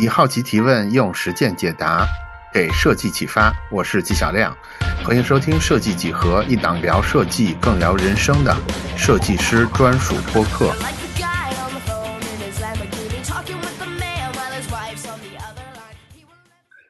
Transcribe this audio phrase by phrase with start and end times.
[0.00, 2.06] 以好奇提问，用实践解答，
[2.54, 3.52] 给设计启发。
[3.68, 4.56] 我是纪晓亮，
[5.04, 8.56] 欢迎收听《设计几何》，一档聊设计更聊人生的
[8.96, 10.72] 设计师专属播客。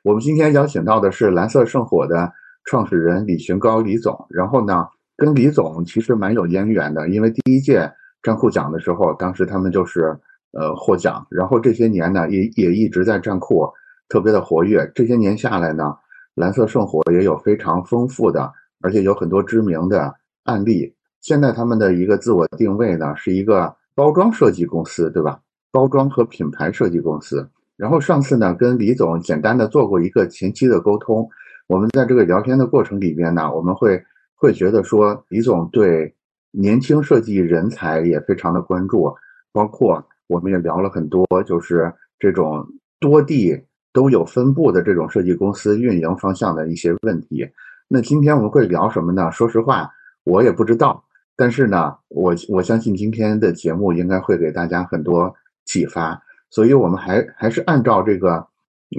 [0.02, 2.30] 我们今天邀请到的是蓝色圣火的
[2.64, 4.86] 创始人李寻高李总，然后呢，
[5.16, 7.90] 跟李总其实蛮有渊源的，因为第一届
[8.22, 10.14] 站库奖的时候，当时他们就是
[10.52, 13.68] 呃获奖，然后这些年呢也也一直在站库
[14.08, 15.94] 特别的活跃，这些年下来呢，
[16.34, 20.14] 蓝色圣火也有非常丰富的，而且有很多知名的
[20.44, 20.94] 案例。
[21.20, 25.40] 现在他们的一个自我定位呢是一个包装设计公司，对吧？
[25.70, 27.46] 包装和品牌设计公司。
[27.76, 31.28] 然后上次呢，跟李总简单的做过一个前期的沟通。
[31.66, 34.02] 我们在这个聊天的过程里边呢，我们会
[34.34, 36.14] 会觉得说，李总对
[36.50, 39.14] 年轻设计人才也非常的关注，
[39.52, 42.64] 包括我们也聊了很多，就是这种
[43.00, 43.60] 多地
[43.92, 47.48] 都有分布的这种设计公司运营方向的一些问题。
[47.88, 49.32] 那今天我们会聊什么呢？
[49.32, 49.90] 说实话，
[50.24, 51.02] 我也不知道。
[51.36, 55.34] 但是呢，我我相信今天的节目应该会给大家很多
[55.64, 56.20] 启发。
[56.50, 58.46] 所以，我们还还是按照这个，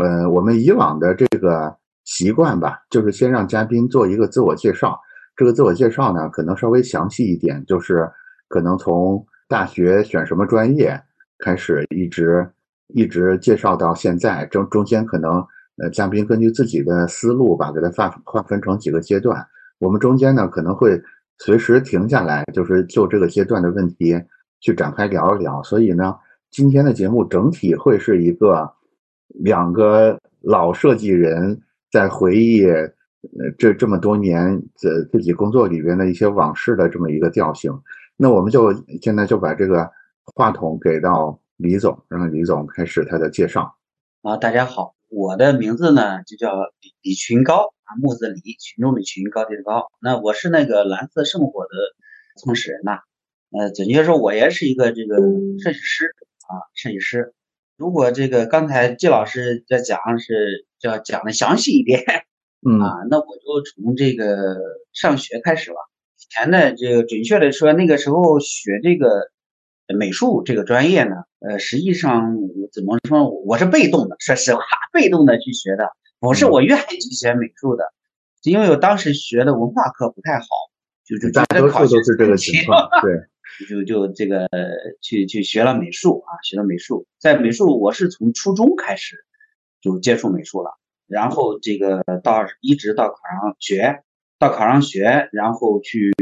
[0.02, 5.00] 呃，我们以往的这个习惯吧，就是先让嘉宾做一个自我介绍。
[5.36, 8.10] 这个自我介绍呢，可能稍微详细一点，就是
[8.48, 11.00] 可能从大学选什么专业
[11.40, 12.48] 开始，一直
[12.90, 14.46] 一直介绍到现在。
[14.46, 15.44] 中中间可能，
[15.78, 19.46] 呃，嘉宾根据自己的思路吧，给它划划分成几个阶段。
[19.80, 21.02] 我们中间呢，可能会
[21.40, 24.22] 随时停下来，就是就这个阶段的问题
[24.60, 25.64] 去展开聊一聊。
[25.64, 26.16] 所以呢。
[26.52, 28.68] 今天的节目整体会是一个
[29.28, 32.92] 两个老设计人在回忆呃
[33.56, 37.72] 这这么多年自自己工作里边的一些往事的这么一个调性。
[38.18, 39.88] 那我们就现在就把这个
[40.36, 43.76] 话筒给到李总，让李总开始他的介绍。
[44.22, 49.88] 啊，大家好，我的名字呢就叫李李群高啊，木字李，群众的群，高低的高。
[50.02, 51.70] 那我是那个蓝色圣火的
[52.42, 53.00] 创始人呐。
[53.52, 55.18] 呃，准确说，我也是一个这个
[55.64, 56.14] 设计师。
[56.50, 57.36] 啊，设计师，
[57.78, 62.04] 如果这个刚才季老师在讲是要讲的详细一点，
[62.68, 64.58] 嗯啊，那我就从这个
[64.92, 65.78] 上学开始吧。
[66.18, 69.30] 以前呢，这个准确的说，那个时候学这个
[69.98, 72.36] 美术这个专业呢，呃，实际上
[72.72, 74.62] 怎么说，我是被动的，说实话，
[74.94, 77.86] 被动的去学的，不是我愿意去学美术的，
[78.44, 80.46] 因为我当时学的文化课不太好，
[81.06, 83.14] 就就大多数都是这个情况，对。
[83.68, 84.48] 就就这个
[85.02, 89.18] 去去学了美术啊，学了美术，在美术我是从初中开始
[89.82, 94.04] 就接触美术了，然后这个到一直到考上学，
[94.38, 96.14] 到考上学，然后去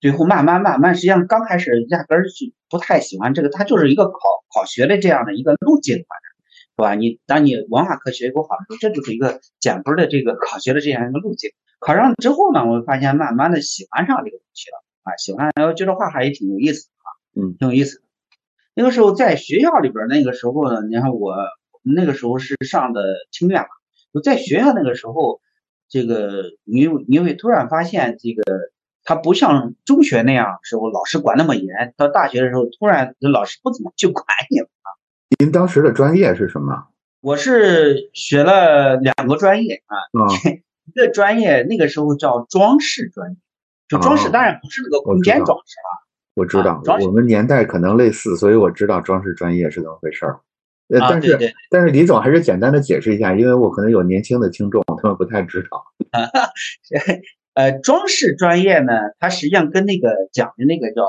[0.00, 4.18] 最后慢慢慢慢，实际上刚开始压根儿就不太喜欢这个，它就是一个考
[4.54, 6.28] 考学的这样的一个路径，反正
[6.76, 6.94] 是吧？
[6.94, 11.50] 你当你文化课学不好的时候，这就是一个减分的这个考学的这样一个路径。
[11.80, 14.84] 考上之后呢，我发现慢慢的喜欢上这个东西了。
[15.02, 18.04] 啊，喜欢，然后觉得画画也挺有意思啊，嗯，挺有意思的。
[18.74, 21.34] 那个时候在学校里边，那个时候呢，你看我
[21.82, 23.00] 那个时候是上的
[23.30, 23.68] 清苑嘛，
[24.12, 25.40] 就在学校那个时候，
[25.88, 28.42] 这个你你会突然发现，这个
[29.08, 34.92] 他不像中学那样时候老师管那么严，到大学的时候突然老师不怎么去管你了啊。
[35.38, 36.88] 您当时的专业是什么？
[37.22, 39.96] 我是学了两个专业啊，
[40.84, 43.36] 一个专业那个时候叫装饰专业。
[43.88, 45.90] 就装饰当然不是那个空间装饰啊，
[46.34, 50.38] 我知道，我们年代可能类似，所以我知道装饰专业是怎么回事儿。
[50.92, 55.82] 呃，但是但是李总还是简单的解释一下，因为我可能有年轻的听众，他们不太知道。
[57.58, 61.02] 呃，装饰专业呢，它实际上跟那个讲的那个叫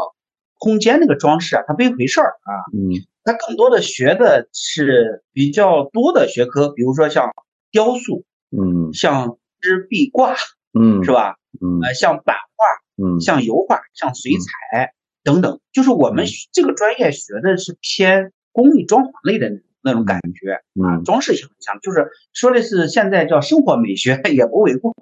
[0.57, 2.51] 空间那个装饰啊，它不一回事儿啊。
[2.73, 3.05] 嗯。
[3.23, 7.31] 它更多的学的是比较多的学科，比如说像
[7.69, 10.33] 雕塑，嗯，像织壁挂，
[10.73, 11.35] 嗯，是吧？
[11.61, 12.65] 嗯，呃，像版画，
[13.05, 14.93] 嗯，像油画，像水彩
[15.23, 19.51] 等等，就是我们这个专业学的是偏工艺装潢类的
[19.81, 24.93] 那种感觉，嗯，装饰性很强，就是说的是现在叫生活美学 也不为过，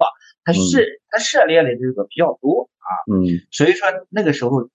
[0.44, 4.68] 它是它涉猎的这个比较多啊，嗯，所以说那个时候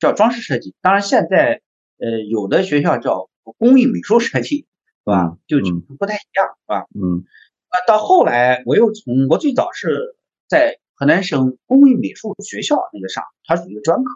[0.00, 1.60] 叫装饰设计，当然现在
[1.98, 3.28] 呃有的学校叫
[3.58, 4.66] 工艺美术设计，是
[5.04, 5.36] 吧？
[5.46, 5.58] 就
[5.98, 6.86] 不太一样，是吧？
[6.94, 7.24] 嗯，
[7.68, 10.16] 啊，到后来我又从我最早是
[10.48, 10.78] 在。
[10.94, 14.12] 河南省工艺美术学校那个上，它属于专科。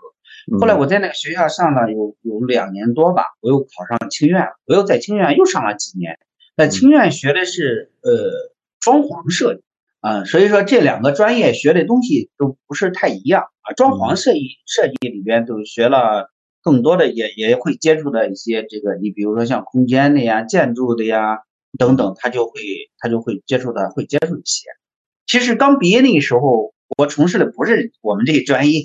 [0.60, 6.18] 后来我在那个学校上了有有两年多吧，我又考上清苑，我又在清苑又上了几年。
[6.56, 8.12] 在清苑学的是呃
[8.78, 9.62] 装潢设计
[10.00, 13.72] 啊，所以说这两个专业学的东西都不是太一样啊。
[13.74, 16.30] 装潢设计设计里边都学了
[16.62, 21.40] 更多的，也也会接触的一些这个，你比如说像空间的呀、建筑的呀
[21.76, 22.52] 等等，他就会
[22.98, 24.68] 他就会接触的会接触一些。
[25.26, 28.82] 其实刚毕业那个时候，我从事的不是我们这个专业，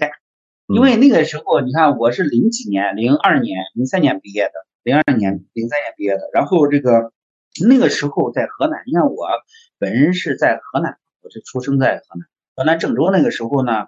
[0.74, 4.54] 因为那个时候你看我是零几年，零二年、零三年毕业的，
[4.84, 6.30] 零二年、零三年毕业的。
[6.34, 7.12] 然后这个
[7.68, 9.28] 那个时候在河南，你看我
[9.78, 13.12] 本人是在河南，我是出生在河南，河南郑州。
[13.12, 13.88] 那个时候呢，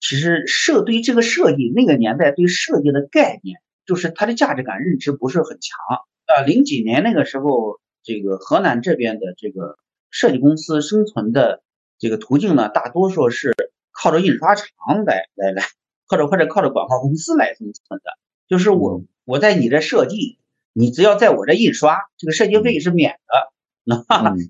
[0.00, 5.78] 其实设对这个设计那个年代对设计的概念，就是它的价值感认知不是很强。
[6.26, 9.78] 呃，零几年那个时候，这个河南这边的这个
[10.10, 11.62] 设计公司生存的。
[12.00, 13.56] 这个途径呢，大多数是
[13.90, 14.68] 靠着印刷厂
[15.04, 15.64] 来来来，
[16.08, 18.18] 或者或者靠着广告公司来生存的。
[18.48, 20.38] 就是我我在你这设计，
[20.72, 23.52] 你只要在我这印刷，这个设计费是免的。
[23.84, 23.96] 那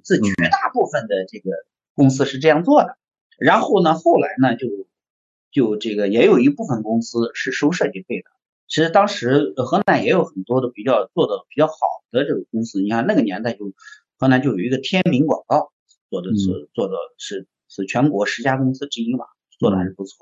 [0.04, 1.50] 是绝大部分的这个
[1.94, 2.96] 公司是这样做的。
[3.38, 4.66] 然后呢，后来呢，就
[5.50, 8.30] 就这个也有一部分公司是收设计费的。
[8.66, 11.74] 其实当时河南也有很多的比较做的比较好
[12.10, 12.80] 的这个公司。
[12.82, 13.72] 你看那个年代就
[14.18, 15.72] 河南就有一个天明广告。
[16.10, 19.26] 做的是做的是是全国十家公司之一嘛，
[19.58, 20.16] 做的还是不错。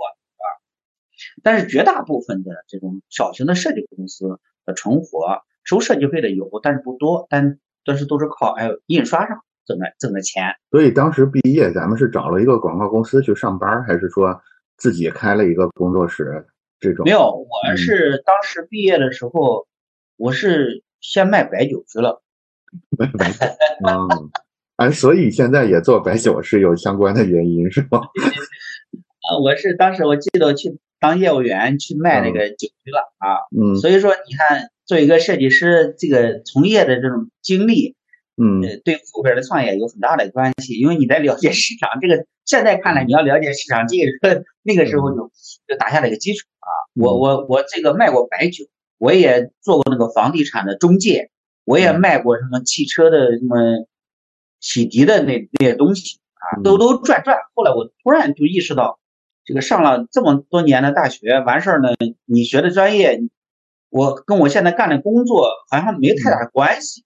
[1.43, 10.55] 但是绝大部分的这种小型的设计公司的存活收设计费的有，但是不多，但但是都是靠哎印刷上挣的挣的钱。
[10.71, 14.41] 所以当时毕业，咱们是找了一个广告公司去上班，还是说
[14.77, 16.47] 自己开了一个工作室？
[16.79, 19.67] 这种没有，我是当时毕业的时候，
[20.19, 22.23] 我是先卖白酒去了。
[22.99, 23.47] 卖白酒
[23.89, 24.07] 啊。
[24.77, 27.99] 啊，所以现在也做白酒是有相关的原因，是吗？
[27.99, 33.47] 啊， 我是当时我记得去当业务员去卖那个酒去了啊。
[33.57, 33.77] 嗯。
[33.77, 37.95] 所以说，你看，作为一个设计师，这个从业的这种经历，
[38.37, 40.75] 嗯，对后边的创业有很大的关系。
[40.75, 45.31] 因为你在了解市场，这个现在看来你要了解市场，这个那个时候就
[45.67, 46.69] 就打下了一个基础啊。
[46.95, 48.65] 我我我这个卖过白酒，
[48.99, 51.31] 我也做过那个房地产的中介，
[51.65, 53.87] 我也卖过什么汽车的什么。
[54.59, 57.37] 洗涤的那那些东西啊，兜兜转转。
[57.55, 58.99] 后来我突然就意识到，
[59.47, 61.89] 这个上了这么多年的大学，完事儿呢，
[62.27, 63.21] 你学的专业，
[63.89, 67.05] 我跟我现在干的工作好像没太大关系。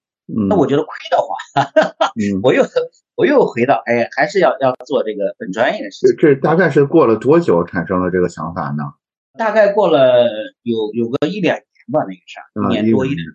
[0.48, 1.36] 那我觉得亏得慌，
[2.44, 2.64] 我又
[3.16, 6.16] 我又回到，哎，还是要要做这个本专业的事情。
[6.16, 8.84] 这大概是过了多久产生了这个想法呢？
[9.36, 10.28] 大概过了
[10.62, 13.26] 有有个一两年吧，那个啥，一年多一点。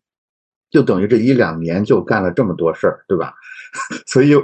[0.70, 3.34] 就等于这一两年就干了这么多事儿，对吧？
[4.08, 4.34] 所以，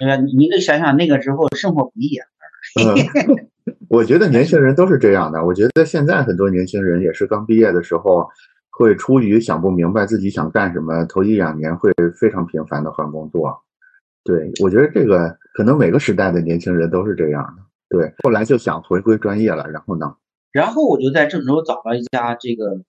[0.00, 2.26] 呃，你得想想那个时候生活不易啊。
[3.88, 5.44] 我觉得年轻人都是这样的。
[5.44, 8.28] 我觉得现在很多年轻人也是刚毕业的时候，
[8.70, 13.58] 会出于想不明白自己想干什么，头一两年会非常频繁的换工作。
[14.24, 17.62] 对，我觉得这个可能每个时代的年轻人都是这样的。
[17.88, 20.14] 对，后来就想回归专业了，然后呢？
[20.52, 22.82] 然后我就在郑州找了一家这个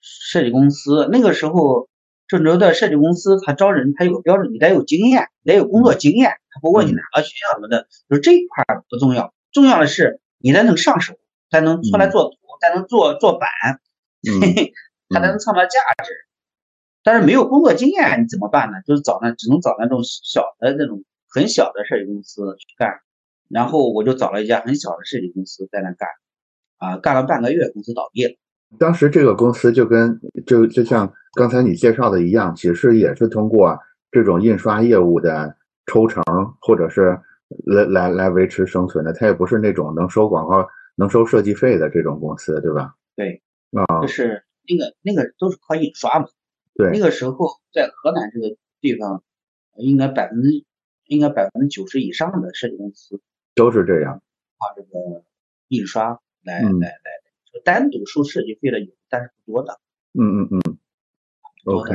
[0.00, 1.88] 设计公司，那个时候。
[2.26, 6.30] 郑州的设计公司，他招人，他有个标准，你得有经验，得有工作经验。
[6.50, 11.14] 他不问你哪个学校什么的，就是这一块不重要，重要的是你得能上手，
[11.50, 13.48] 才能出来做图，才能做做板，
[15.10, 16.12] 他才能创造价值。
[17.02, 18.80] 但是没有工作经验，你怎么办呢？
[18.86, 23.00] 就是找那只能找那种小的那种很小的设计公司去干。
[23.48, 26.08] 然后我就找了一家很小的设计公司在那干，
[26.78, 28.34] 啊，干了半个月，公司倒闭了。
[28.78, 33.78] 当时这个公司就跟就就像刚才你介绍的一样，其实也是通过
[34.10, 36.22] 这种印刷业务的抽成，
[36.60, 37.18] 或者是
[37.66, 39.12] 来来来维持生存的。
[39.12, 40.66] 它也不是那种能收广告、
[40.96, 42.94] 能收设计费的这种公司，对吧？
[43.16, 46.26] 对，啊，就是那个那个都是靠印刷嘛。
[46.74, 47.36] 对，那个时候
[47.72, 49.22] 在河南这个地方，
[49.76, 50.50] 应该百分之
[51.06, 53.20] 应该百分之九十以上的设计公司
[53.54, 54.22] 都是这样，
[54.58, 55.24] 靠这个
[55.68, 57.23] 印刷来来来。
[57.62, 59.78] 单独收设计费的有，但是不多的。
[60.18, 60.78] 嗯嗯嗯。
[61.64, 61.90] OK，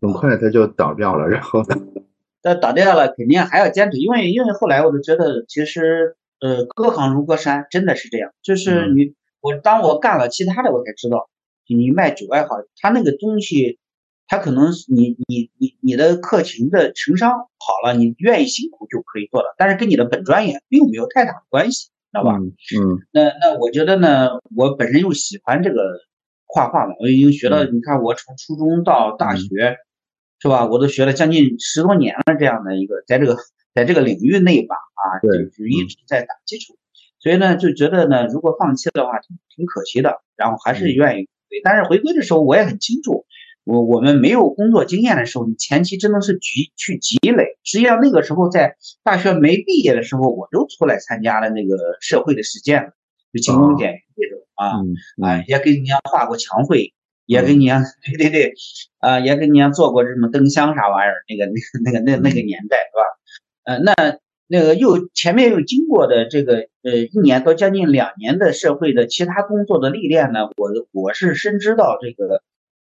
[0.00, 1.76] 很快它就倒掉了，然后呢。
[2.44, 8.32] 那倒掉了，肯定还要坚持，因为因为后来我就觉得，其实呃，隔行如隔山，真的是这样。
[8.42, 11.30] 就是你我当我干了其他的，我才知道，
[11.68, 13.78] 你卖酒爱好，他那个东西，
[14.26, 21.90] 他可能你你你你的客情的情商好了，你愿意辛苦就可以做了，但是跟你的本专业并没有太大的关系。
[22.12, 22.36] 知道吧？
[22.36, 25.98] 嗯，那那我觉得呢，我本身又喜欢这个
[26.46, 27.64] 画画嘛，我已经学了。
[27.64, 29.78] 你看，我从初中到大学，
[30.38, 30.66] 是吧？
[30.66, 33.36] 我都学了将近十多年了，这样的一个在这个
[33.74, 36.76] 在这个领域内吧，啊，就是一直在打基础。
[37.18, 40.20] 所以呢，就觉得呢，如果放弃的话，挺挺可惜的。
[40.36, 43.24] 然后还是愿意回，但是回归的时候，我也很清楚。
[43.64, 47.58] 我我们没有工作经验的时候，你前期真的是积去积累。
[47.62, 52.90] 实际上那个时候在大学没毕业的时候，我就出来参加了那个社会的实践了，
[53.32, 54.82] 就勤工俭学这种啊
[55.24, 56.92] 啊，也给人家画过墙绘，
[57.26, 58.54] 也给你家，对对对，
[58.98, 63.04] 啊，也给你家做过什么灯箱啥玩意儿，那个那个那个那那个年代是吧？
[63.64, 72.42] 呃，那那个又前面又经过的这个呃一年到将近两年的社会的其他工作的历练呢，我我是深知到这个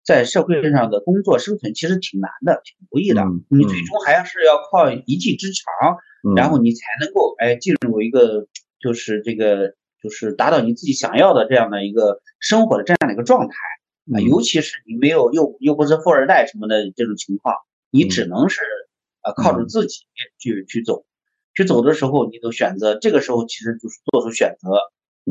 [0.04, 5.98] 在社会上的工作生存其实挺难的，挺不易的，你最终还是要靠一技之长，
[6.36, 8.46] 然后你才能够哎进入一个
[8.80, 13.54] 就是这个就是达到你自己想要的这样的一个生活的这样的一个状态
[14.14, 17.54] 啊，尤其是你没有又又不是富二代什么的这种情况，
[17.90, 18.60] 你只能是
[19.22, 20.04] 呃靠着自己
[20.38, 21.04] 去去走。
[21.54, 24.70] 去走的时候，你都选择这个时候，其实就是做出选择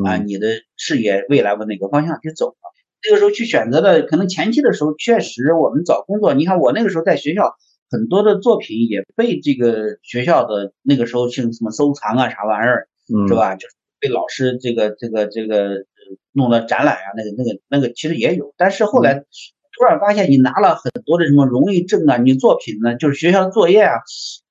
[0.06, 2.56] 啊，你的事业未来往哪个方向去走了？
[3.02, 7.56] 这个时候去选择的，可能前期的时候确实我们找工作，你看我那个时候在学校，
[7.90, 12.88] 很多的作品也被这个学校的那个时候姓什么收藏啊啥玩意儿，
[13.28, 13.56] 是吧？
[13.56, 15.86] 就是被老师这个这个这个
[16.32, 23.94] 弄了展览啊，那个那个那个其实也有，但是后来突然发现你拿了很多的什么荣誉证啊，你作品呢就是学校的作业啊，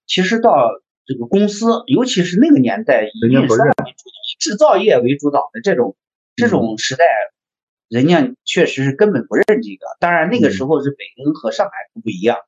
[0.06, 0.70] 其实到。
[1.06, 5.96] 这个公司，尤其是那个年代以印刷为主导、以制造业为主导的这种
[6.36, 7.04] 这种时代，
[7.90, 9.86] 人家确实是根本不认这个。
[9.98, 12.38] 当然，那个时候是北京和上海不一样，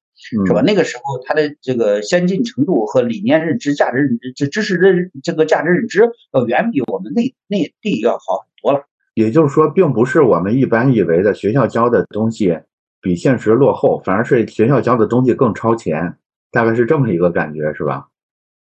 [0.47, 0.63] 是吧？
[0.63, 8.87] 那个时候它的这个先进程度和理念认知、价值认知、这知识认这个价值认知要远比我们内内地要好很多了。
[9.15, 12.59] 也就是说，并不是我们一般以为的学校教的东西
[13.01, 16.17] 比现实落后，反而是学校教的东西更超前，
[16.51, 18.09] 大概是这么一个感觉，是吧？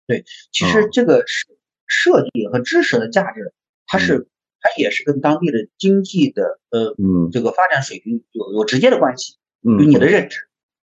[0.06, 1.46] 对，其实这个设
[1.86, 3.54] 设计和知识的价值，
[3.86, 4.26] 它是
[4.64, 6.94] 它也是跟当地的经济的呃
[7.30, 9.34] 这个发展水平有有直接的关系，
[9.78, 10.38] 与你的认知，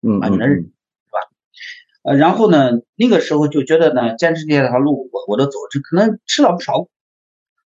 [0.03, 1.19] 嗯啊你的认知是吧？
[2.03, 6.91] 呃，然后呢，那个时候就觉得呢，坚持这条路我我都走，这可能吃了不少苦，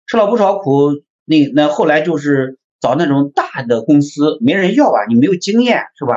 [0.08, 1.04] 吃了不少苦。
[1.26, 6.16] 那那后来就是找那种大的公司，没人要啊，你没有经验是吧？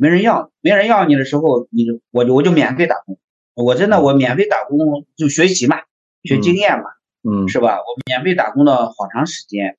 [0.00, 3.18] 没人要，没人要你的时候，你我就我就免费打工。
[3.54, 5.76] 我真的，我免费打工就学习嘛，
[6.22, 6.99] 学经验嘛，嗯，
[7.48, 7.76] 是吧？
[7.76, 9.76] 我免费打工了好长时间，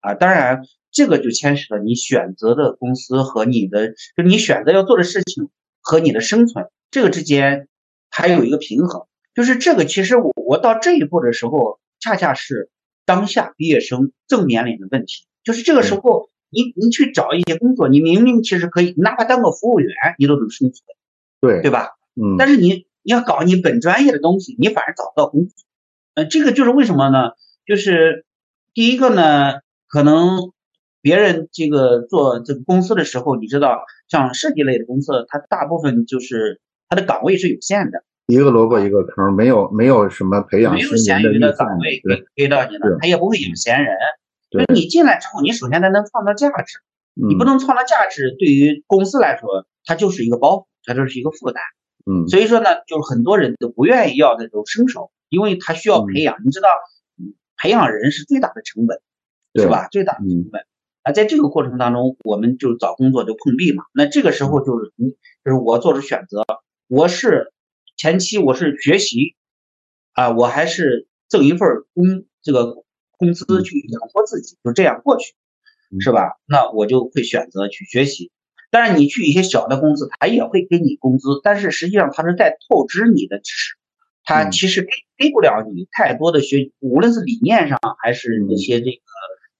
[0.00, 7.68] 啊，当然这个就牵扯到你选择的公司和你的，就你选择要做的事情和你的生存这个之间
[8.10, 9.06] 还有一个平衡。
[9.34, 12.70] 就是这个，其实我我到这一步的时候，恰恰是
[13.04, 15.26] 当下毕业生正面临的问题。
[15.42, 20.84] 就是这个时候，你你去找一些工作，你明明其实可以，哪怕当个服务员，你都能生存，
[21.40, 21.90] 对对吧？
[22.14, 22.86] 嗯，但是你。
[23.06, 25.52] 你要搞你本专业的东西，你反而找不到工作。
[26.14, 27.32] 呃，这个就是为什么呢？
[27.66, 28.24] 就是
[28.72, 30.52] 第一个呢，可能
[31.00, 43.96] 别人这个做这个公司的时候，你知道，像设计类的公司，它大部分就是它的岗位是有限的，一个萝卜一个坑，没有没有什么培养没有闲余的岗位给给到你了，他也不会有闲人。
[44.50, 46.78] 就你进来之后，你首先它能创造价值，
[47.14, 51.60] 你不能创造价值，对于公司来说，它就是一个包袱，它就是一个负担。
[52.06, 56.36] 嗯，所以说呢，就是很多人都不愿意要那种生手，因为他需要培养。
[56.44, 56.68] 你知道，
[57.56, 59.00] 培养人是最大的成本，
[59.54, 59.88] 是吧？
[59.90, 60.64] 最大的成本
[61.02, 63.84] 啊，在这个过程当中，我们就找工作就碰壁嘛。
[63.92, 65.10] 那这个时候就是你，
[65.44, 66.44] 就是我做出选择，
[66.88, 67.52] 我是
[67.96, 69.34] 前期我是学习
[70.12, 72.84] 啊，我还是挣一份工这个
[73.18, 75.34] 工资去养活自己，就这样过去，
[76.00, 76.38] 是吧？
[76.46, 78.30] 那我就会选择去学习。
[78.70, 83.76] 当然，你去一些小的公司，他也会给你工资，但是实际上他是在透支你的知识，
[84.24, 88.98] 他其实给给不了你太多的学，无论是理念上还是一些这个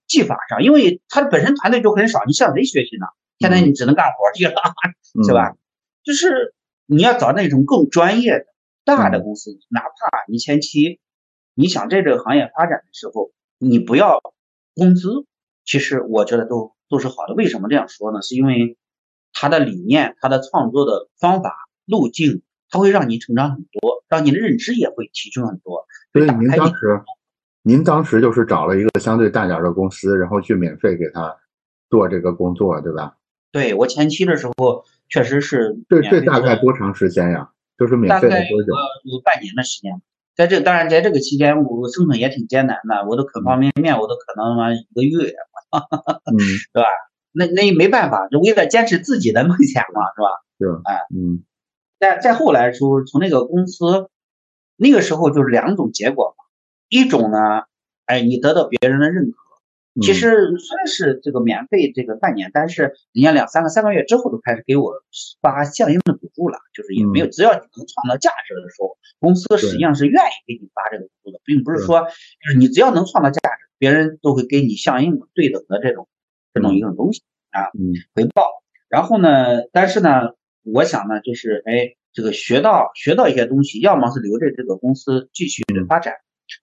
[0.07, 3.07] 技法上，因为他本身团队就很少，你向谁学习呢？
[3.39, 4.55] 现在你只能干活去了，
[5.27, 5.55] 是吧？
[6.03, 6.55] 就是
[6.87, 8.47] 你要找那种更专业的
[8.85, 9.89] 大的公司，哪怕
[10.29, 11.01] 你前期
[11.55, 14.21] 你想在这个行业发展的时候，你不要
[14.75, 15.27] 工资，
[15.65, 17.35] 其实我觉得都都是好的。
[17.35, 18.23] 为什么这样说呢？
[18.23, 18.77] 是因为。
[19.37, 21.53] 他的理念，他的创作的方法
[21.87, 22.43] 路径，
[22.75, 25.87] 他会让你成长很多，让你的认知也会提升很多。
[26.13, 27.01] 所以您当时，
[27.63, 31.37] 您当时就是找了一个相对大点的公司，然后去免费给他
[31.89, 33.15] 做这个工作，对吧？
[33.53, 35.77] 对我前期的时候确实是。
[35.89, 37.49] 这这大概多长时间呀？
[37.79, 38.73] 就是免费多久？
[39.05, 40.03] 有半年的时间。
[40.35, 45.33] 在这当然在这个期间，我生存也挺艰难的，我都可方便面我都可能嘛一个月，
[46.27, 46.83] 嗯， 是吧？
[47.31, 50.29] 那那也没办法，就为了坚持自己的梦想嘛，是吧？
[50.59, 51.45] 是，哎，嗯。
[52.05, 54.11] 再再后来说，从那个公司，
[54.77, 56.45] 那个时候就是两种结果嘛。
[56.91, 57.39] 一种呢，
[58.05, 59.39] 哎，你得到别人的认可。
[60.03, 64.93] 其实虽然是这个免费这个半年，但是人家两三个三个月之后都开始给我
[65.41, 76.07] 发相应的补助了，就是也没有，只要你能创造价值的时候，公司实际上是愿意给你发这个补助的，并不是说就是你只要能创造价值，别人都会给你相应的对等的这种。
[76.53, 77.21] 这种一种东西，
[77.51, 77.67] 啊，
[78.15, 78.45] 回报。
[78.89, 80.35] 然后呢，但是呢，
[80.65, 86.15] 我想呢，就是哎，这个学到学到一些东西，要么是留着这个公司继续的发展，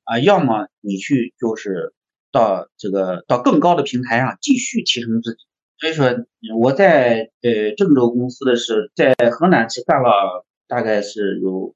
[0.04, 1.94] 啊，要么你去就是
[2.32, 5.40] 到这个到更高的平台上继续提升自己。
[5.80, 6.14] 所以说
[6.60, 11.74] 我在呃郑州公司的是在河南是干了大概是有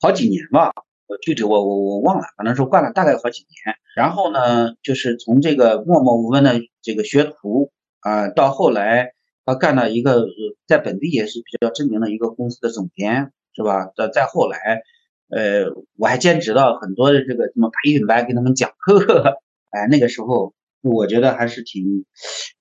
[0.00, 0.72] 好几年吧。
[1.20, 3.76] 具体我我我忘了，反正是干了大概好几年。
[3.94, 9.12] 然后呢，就是从这个默默无闻的这个学徒啊，到后来
[9.44, 10.26] 他干了一个
[10.66, 13.90] 在本地也是比较知名的一个公司的总监，是吧？
[13.96, 14.82] 再再后来，
[15.28, 19.38] 呃，我还兼职了很多的这个什么培训班，给他们讲课。
[19.70, 22.04] 哎，那个时候我觉得还是挺，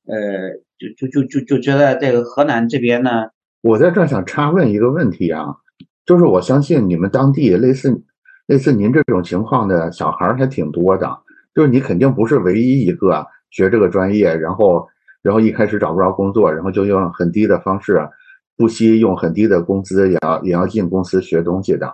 [0.06, 3.30] 呃，就就就就就觉得这个河南这边呢，
[3.62, 5.56] 我在这想插问一个问题啊，
[6.06, 8.04] 就是我相信你们当地类似。
[8.46, 11.18] 类似您这种情况的小孩还挺多的，
[11.56, 14.86] 就是你肯定不是唯一一个学这个专业，然后
[15.24, 18.08] 然后一开始找不着工作，然后就用很低的方式，
[18.56, 21.92] 不惜用很低的工资也要也要进公司学东西的。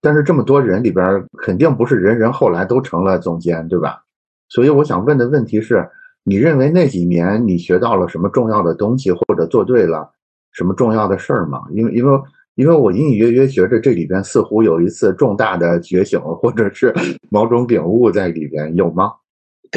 [0.00, 4.02] 但是这么多人里边，肯定不是人人后来都成了总监，对吧？
[4.48, 5.88] 所以我想问的问题是，
[6.24, 10.10] 你认为那几年你学到了什么重要的东西，或者做对了
[10.52, 11.62] 什么重要的事儿吗？
[11.70, 12.20] 因为因为。
[12.54, 16.92] 因为我隐隐约约觉着这里边似乎有一次重大的觉醒，或者是
[17.32, 19.10] 某种领悟在里边，有吗？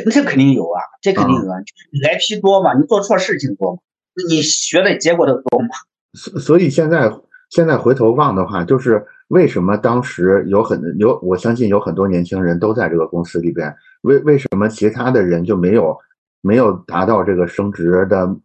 [0.04, 3.80] 这肯定有啊，这肯定有啊，就是挨批多嘛，你做错事情多嘛，
[4.30, 5.70] 你学的结果都多嘛。
[6.14, 7.12] 所所以现在
[7.50, 15.98] 现在回头望的话，就是为什么当时有很有，我相信有很多年轻人都在这个公司里边，为为什么其他的人就没有
[16.42, 18.36] 没有达到这个升职的？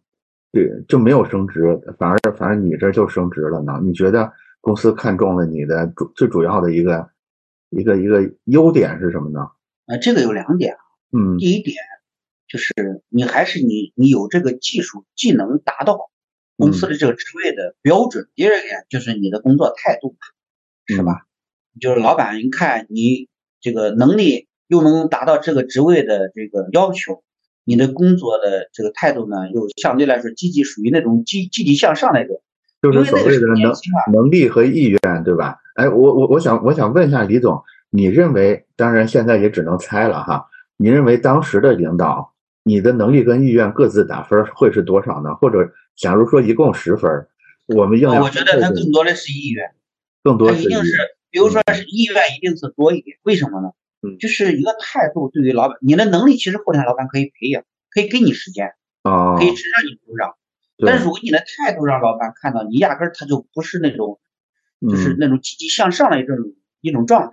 [0.53, 3.79] 对，就没有升职，反而反而你这就升职了呢？
[3.81, 4.29] 你觉得
[4.59, 7.07] 公司看中了你的主最主要的一个
[7.69, 9.47] 一个一个优点是什么呢？
[9.85, 10.79] 呃，这个有两点啊。
[11.11, 11.75] 嗯，第一点
[12.47, 12.73] 就是
[13.09, 16.09] 你还是你你有这个技术技能达到
[16.57, 18.29] 公司的这个职位的标准。
[18.35, 20.15] 第二点就是你的工作态度，
[20.87, 21.27] 是吧？
[21.79, 27.23] 就是老板一看你这个能力又能达到这个职位的这个要求。
[27.63, 32.41] 你的工作的这个态度呢，又相对来说积极，属于那种积积极向上那种，
[32.81, 33.71] 就是所谓的能
[34.11, 35.59] 能力和意愿，对吧？
[35.75, 40.47] 哎，我我我想我想问一下李总，你认为，当然现在也只能猜了哈，
[40.81, 45.35] 你认为当时的领导，你的能力跟意愿各自打分会是多少呢？
[45.35, 47.27] 或者假如说一共十分，
[47.67, 49.69] 我们要我觉得他更多的是意愿，
[50.23, 50.91] 更多一定是，
[51.29, 53.69] 比如说是意愿一定是多一点，为什么呢？
[54.01, 60.33] 嗯，就是一个态度，对于老板，你的能力其实后天老板可以培养，可以给你时间啊，可以只让你成长。
[60.83, 64.19] 但是如果你的态度让老板看到你压根儿他就不是那种，
[64.89, 66.35] 就是那种积极向上的一种
[66.81, 67.31] 一种状态，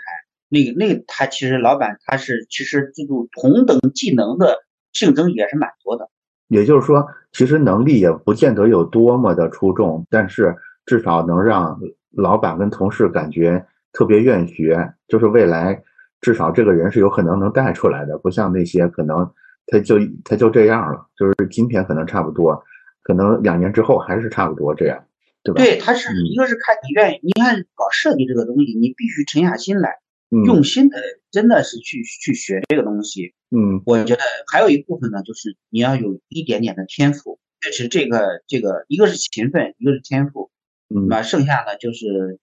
[0.49, 4.59] 那个那他其实老板他是其实这种同等技能的
[4.93, 6.09] 竞争也是蛮多的。
[6.49, 10.55] 也就是说，其实能力也不见得有多么的出众，但是
[10.87, 11.79] 至少能让
[12.11, 15.83] 老板跟同事感觉特别愿意学，就是未来。
[16.21, 19.31] 至少这个人是有可能能带出来的，不像那些可能
[19.69, 22.61] 他就他就这样了，就是今天可能差不多，
[23.05, 25.05] 可能两年之后还是差不多这样，
[25.45, 25.63] 对吧？
[25.63, 29.99] 对，他是一个是看你愿意，你看搞设计这个东西，你必须沉下心来，
[30.31, 30.99] 用心的，
[31.31, 33.35] 真的是去去学这个东西。
[33.51, 40.51] 嗯，我觉得还有一部分呢，就是你要有一点点的天赋，确实这个这个一个是勤奋，一个是天赋，
[40.95, 42.39] 嗯，那剩下的就是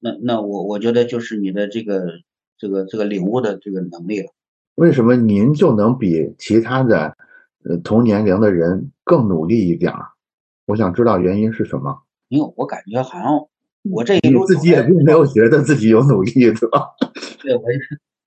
[0.00, 2.04] 那那我我觉得就是你的这个。
[2.60, 4.32] 这个这个领悟的这个能力了，
[4.74, 7.16] 为什么您就能比其他的
[7.62, 10.08] 呃同年龄的人更努力一点儿？
[10.66, 12.02] 我想知道原因是什么。
[12.26, 13.28] 因为我感觉好像
[13.92, 16.80] 我这一路自己也并没有觉得自己有努力，对吧？
[17.48, 17.56] 对，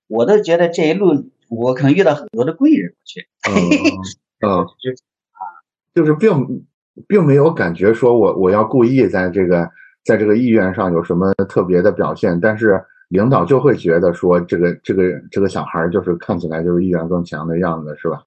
[0.08, 3.28] 我我都觉得这一路我可能遇到很多的贵人，我去。
[3.48, 4.90] 嗯，就
[5.30, 5.40] 啊，
[5.94, 6.66] 就是并
[7.06, 9.70] 并没有感觉说我我要故意在这个
[10.04, 12.84] 在这个意愿上有什么特别的表现，但是。
[13.12, 18.24] 领导就会觉得说，这个这个这个小孩就是看起来就是意愿更强的样子，是吧？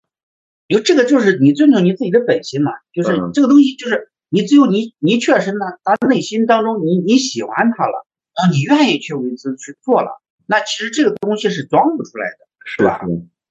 [0.67, 8.05] 因为这个就是你尊重你自己的本心嘛，就是这个东西就是你只有你你确实呢，他内心当中你你喜欢他了，
[8.37, 13.01] 然后你愿意去为之去做了，那其实这个东西是装不出来的，是吧？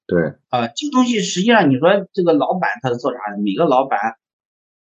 [0.06, 3.38] 对啊，这个东西实际上你说这个老板他是做啥的？
[3.42, 4.16] 每个老板，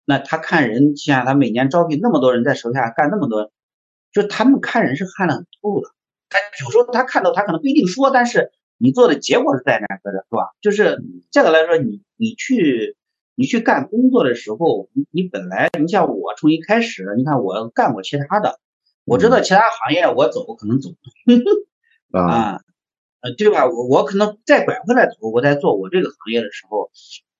[0.05, 3.51] 那他看人，像他每年招聘那么多人在手下干那么多，
[4.11, 5.89] 就他们看人是看得很透的。
[6.29, 10.49] 他有时候他看到他可能不一定说，但是你做的结果是在那搁着，是吧？
[10.61, 12.97] 就是这个来说，你你去
[13.35, 18.59] 你去干工作的时候，你你本来你像我从一开始，你看我干过其他的，
[19.05, 20.89] 我知道其他行业我走可能走
[22.21, 22.59] 啊，
[23.21, 23.65] 呃对吧？
[23.65, 26.91] 我我可能再拐回来走，我在做我这个行业的时候，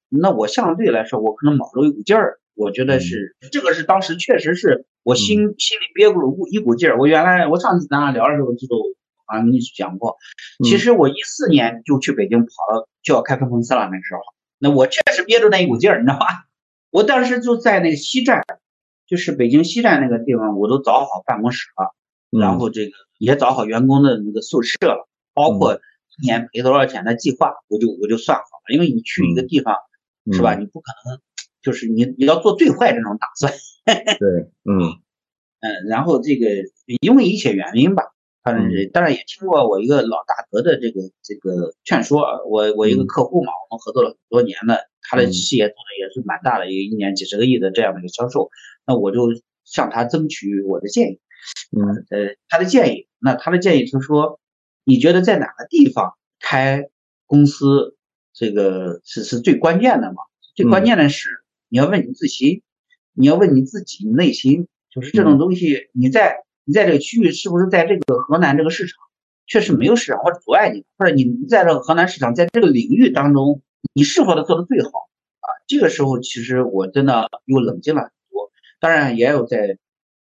[0.10, 6.98] 那我相对来说我可能卯着一股劲儿，我觉得是这个是当时确实是我心心里憋股一股劲儿。
[7.00, 8.68] 我原来我上次咱俩聊的时候，就
[9.26, 10.18] 好像跟你讲过，
[10.64, 13.90] 其实我一四年就去北京跑了，就要开分公司了。
[13.92, 14.22] 那时候，
[14.60, 16.26] 那我确实憋着那一股劲儿，你知道吧？
[16.92, 18.44] 我当时就在那个西站，
[19.08, 22.92] 就是北京西站那个地方，我都找好办公室了，然后这个
[23.24, 28.74] 也找好员工的那个宿舍了，包括一年赔多少钱的计划，我就我就算好了。
[28.74, 29.76] 因为你去一个地方，
[30.32, 30.56] 是吧？
[30.56, 31.20] 你不可能。
[31.62, 33.54] 就是你你要做最坏这种打算，
[34.20, 35.00] 对，嗯。
[35.62, 36.50] 嗯，然后这个
[37.00, 38.04] 因为一些原因吧，
[38.44, 48.50] 反正是当然也听过我一个老大哥的这个这个劝说，我我一个客户嘛，我们合作了很多年了，他的企业做的也是蛮大的，一一年几十个亿的这样的一个销售，
[48.86, 49.30] 那我就
[49.64, 51.22] 向他争取我的建议，
[51.72, 54.40] 嗯呃，他的建议，那他的建议就是说，
[54.84, 56.90] 你觉得在哪个地方开
[57.26, 57.96] 公司，
[58.34, 60.24] 这个是是最关键的嘛？
[60.56, 61.30] 最关键的是。
[61.70, 62.62] 你要问你自己，
[63.14, 68.96] 你要问你自己内心，就是这种东西，你在你在这个区域是不是在这个河南这个市场
[69.48, 75.50] 确实没有市场或者阻碍你，或者你在这个河南市场在这个领域当中，你是否能做的最好啊？
[75.66, 79.80] 这个时候其实我真的又冷静了很多，当然也有在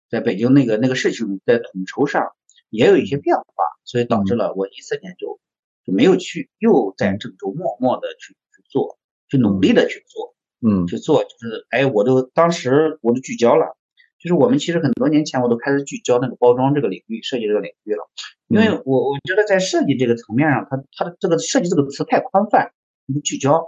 [0.09, 2.33] 在北京那个那个事情在统筹上
[2.69, 3.43] 也有一些变化，
[3.83, 5.39] 所以导致了我一四年就
[5.85, 8.97] 就没有去，又在郑州默默的去去做，
[9.29, 10.33] 去努力的去做。
[10.59, 13.77] 嗯，去做就是，哎，我都当时我都聚焦了，
[14.17, 18.09] 就是我们其实很多年前我都开始聚焦那个包装这个领域，设计这个领域了，
[18.47, 22.71] 因为我我觉得在设计这个层面上，它它的这个设计这个词太宽泛，
[23.05, 23.67] 不聚焦，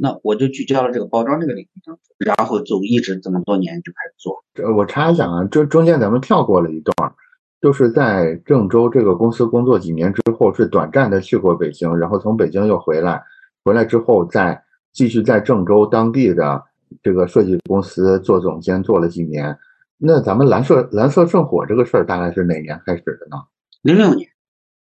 [0.00, 1.70] 那我就聚焦了这个包装这个领域，
[2.18, 4.42] 然后就一直这么多年就开始做。
[4.54, 7.12] 这我插一下啊，这中间咱们跳过了一段，
[7.60, 13.22] 就是在郑州这个公司工作几年之后，是短暂的去过北京，然后从北京又回来，
[13.64, 14.62] 回来之后再。
[14.92, 16.60] 继续在郑州当地的
[17.00, 19.56] 这个设计公司做总监，做了几年。
[19.96, 23.36] 那咱们蓝色蓝色圣火这个事儿大概是哪年开始的呢？
[23.82, 24.28] 零六年。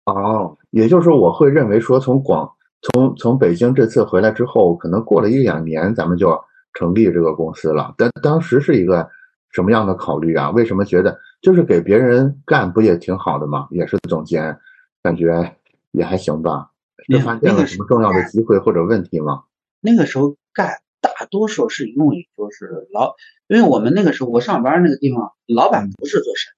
[0.06, 2.49] 哦，也就是我会认为说，从广
[2.82, 6.40] 从从北京这次回来之后，可能过了一两年，咱们就
[6.74, 7.94] 成立这个公司了。
[7.98, 9.10] 但当时是一个
[9.52, 10.52] 什么样的考虑啊？
[10.52, 13.68] 为什么觉得就是给别人干不也挺好的吗？
[13.72, 14.60] 也是总监，
[15.02, 15.56] 感觉
[15.92, 16.72] 也还行吧？
[17.10, 19.44] 是发现了什么重要的机会或者问题吗？
[19.80, 23.16] 那个时候干大多数是因为就是老，
[23.48, 26.52] 因为我们那个时候我上班那个地方，老板不是做生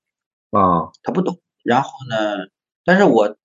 [0.51, 1.39] 意啊，他不懂。
[1.63, 2.47] 然后呢，
[2.84, 3.38] 但是我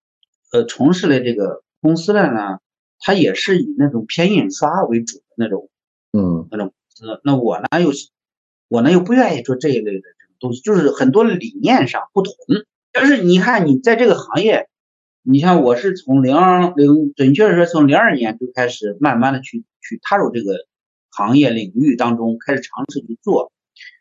[0.52, 2.58] 呃从事的这个公司的呢，
[3.04, 5.68] 他也是以那种偏印刷为主的那种，
[6.12, 7.20] 嗯，那种公司。
[7.22, 7.92] 那我呢又
[8.68, 12.34] 我呢又不愿意做这一类的这种东西，就是很多理念上不同。
[12.90, 14.68] 但是你看你在这个行业。
[15.26, 16.36] 你像我是从零
[16.76, 20.66] 零，准确的说从零二年就开始慢慢的去去踏入这个
[21.08, 23.50] 行业领域当中，开始尝试去做，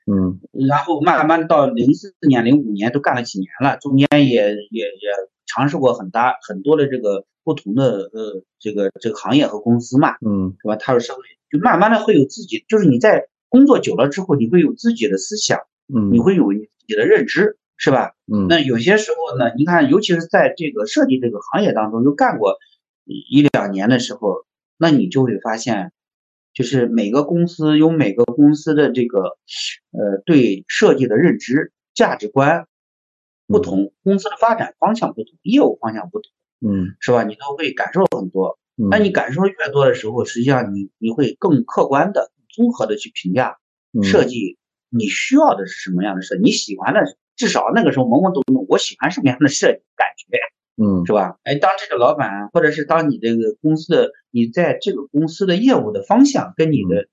[0.06, 5.12] 嗯，然后慢慢到零四年、零五年都干了几年了，中间也也也
[5.54, 10.76] 尝试过很大很多的这个不同的呃这个这个行业和公司嘛，嗯，是吧？
[10.76, 15.60] 踏入社会就慢慢的会有自己，就是你在工作久了之后，你会有自己的思想，
[15.94, 17.58] 嗯，你会有你自己的认知。
[17.76, 18.13] 是吧？
[18.32, 22.56] 嗯，那有些时候呢，你看，尤其是在这个设计这个行业当中，又干过
[23.04, 24.46] 一两年的时候，
[24.78, 25.92] 那你就会发现，
[26.54, 29.38] 就是每个公司有每个公司的这个
[29.92, 32.68] 呃对设计的认知、价值观
[33.54, 36.32] 不同，公司的发展方向不同，业务方向不同，
[36.68, 37.24] 嗯，是吧？
[37.24, 38.60] 你都会感受很多。
[38.89, 43.60] 那你感受越多的时候，实际上你你会更客观的、综合的去评价
[44.02, 44.58] 设计，
[44.89, 47.02] 你需要的是什么样的设计，你喜欢的。
[47.36, 50.38] 至少那个时候懵懵懂懂，我喜欢什么样的设计感觉，
[50.78, 51.39] 嗯，是吧？
[51.44, 57.08] 哎，当这个老板，或者是当你这个公司的，你在这个公司的业务的方向跟你的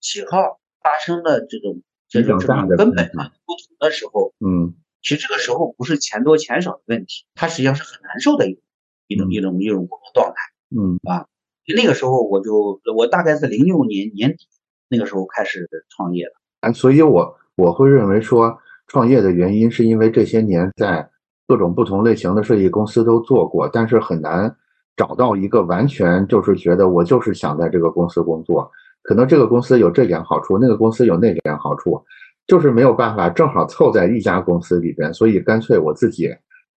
[0.00, 8.62] 喜好发生了这种这种这种根本上不同的时候，嗯，其实这个时候不是钱多钱少的问题，它实际上是很难受的一种
[9.06, 10.34] 一种一种一种工作状态，
[10.76, 11.26] 嗯，啊，
[11.76, 14.46] 那个时候我就我大概是零六年年底
[14.88, 18.58] 那个时候开始创业的，哎，所以我我会认为说。
[18.90, 21.06] 创业的原因是因为这些年在
[21.46, 24.56] 各种不同类型的设计公司都做过，但是很难
[24.96, 28.72] 找到一个完全就是觉得我就是想在这个公司工作。
[29.02, 32.02] 可能这个公司有这点好处，那个公司有那点好处，
[32.48, 36.28] 就是没有办法正好凑在一家公司里边，所以干脆我自己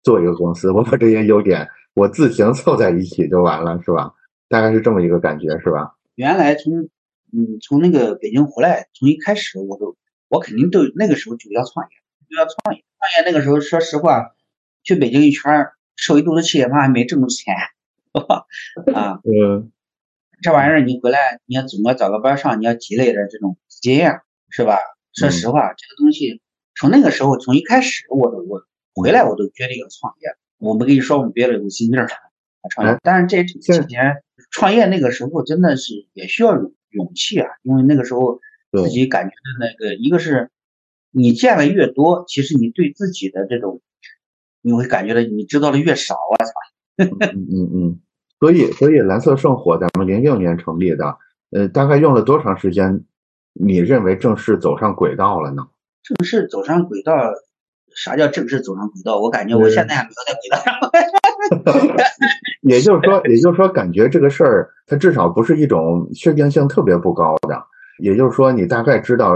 [0.02, 4.12] 做一个公司，我把这些优点我自行凑在一起就完了，是吧？
[4.48, 5.94] 大概是这么一个感觉，是吧？
[6.16, 6.90] 原来从
[7.32, 9.96] 嗯从那个北京回来，从一开始我都
[10.28, 11.96] 我肯定都那个时候就要创业。
[12.28, 14.36] 就要创业，创业那个时候，说实话，
[14.84, 17.54] 去北京一圈受一肚子气，妈还没挣着钱，
[18.94, 19.72] 啊， 嗯，
[20.40, 24.78] 这玩意儿你回来，你要总要找个班上，你要积累点这种资金啊，是吧？
[25.14, 26.40] 说实话，这个东西
[26.76, 28.62] 从那个时候，从一开始，我都我
[28.94, 30.28] 回来我都决定要创业。
[30.58, 32.06] 我没跟你说我们别的有心劲儿
[32.70, 38.40] 创业，但是这几年创业那个时候真的是也需要勇勇气啊，因为那个时候
[38.72, 40.50] 自己感觉的那个，一个是
[41.10, 43.80] 你见的越多，其实你对自己的这种，
[44.60, 46.52] 你会感觉到你知道的越少啊，操！
[47.32, 48.00] 嗯嗯嗯，
[48.38, 51.16] 所以所以蓝色圣火咱们零六年成立的，
[51.50, 53.02] 呃，大概用了多长时间？
[53.62, 55.66] 你认为正式走上轨道了呢？
[56.02, 57.12] 正式走上轨道，
[57.94, 59.20] 啥叫正式走上轨道？
[59.20, 61.90] 我感觉我现在还没有在轨道上。
[62.62, 67.62] 也就是说，也就是说，感觉这个事儿它至少不是一种确定性特别不高的。
[67.98, 69.34] 也就是说，你大概知道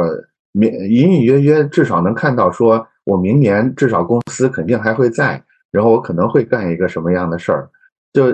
[0.52, 5.42] 明隐隐约约至少能看到，说我明年至少公司肯定还会在。
[5.70, 7.68] 然后我可能会干一个什么样的事儿，
[8.12, 8.32] 就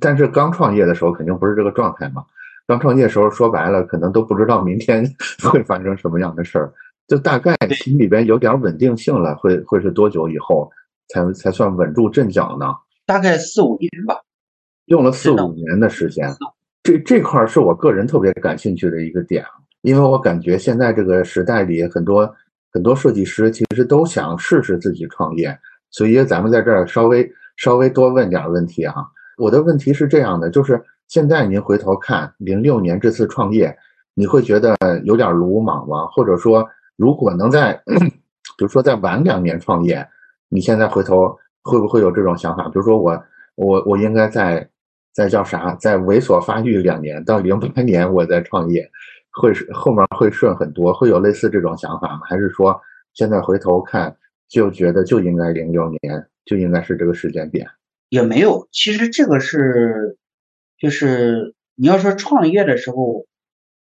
[0.00, 2.24] 但是刚创业的时候肯定不是这个状态嘛。
[2.66, 5.04] 刚创业的时候说白了，可能都不知道明天
[5.50, 6.72] 会发生什么样的事儿，
[7.06, 9.34] 就大概心里边有点稳定性了。
[9.36, 10.70] 会会是多久以后
[11.08, 12.66] 才才算稳住阵脚呢？
[13.06, 14.20] 大概四五年吧，
[14.86, 16.28] 用了四五年的时间。
[16.82, 19.44] 这这块是我个人特别感兴趣的一个点，
[19.82, 22.32] 因为我感觉现在这个时代里很多
[22.72, 25.56] 很多设计师其实都想试试自己创业。
[25.90, 28.94] 所以咱们在这儿稍微稍微多问点问题啊。
[29.38, 33.76] 我的问题是这样的，就是现在您回头看零六年这次创业，
[34.14, 36.06] 你会觉得有点鲁莽吗？
[36.06, 36.66] 或者说，
[36.96, 37.80] 如果能在，
[38.58, 40.06] 比如说再晚两年创业，
[40.48, 42.64] 你现在回头会不会有这种想法？
[42.64, 44.68] 比如说我我我应该在
[45.12, 48.88] 在叫啥，在猥琐发育两年，到零八年我再创业，
[49.32, 50.92] 会后面会顺很多？
[50.92, 52.20] 会有类似这种想法吗？
[52.24, 52.80] 还是说
[53.14, 54.16] 现在回头看？
[54.48, 57.66] 就觉得就应该零六年就应该是这个时间点，
[58.10, 58.64] 也没有。
[58.70, 60.16] 其实这个是，
[60.78, 63.26] 就是你要说创业的时候，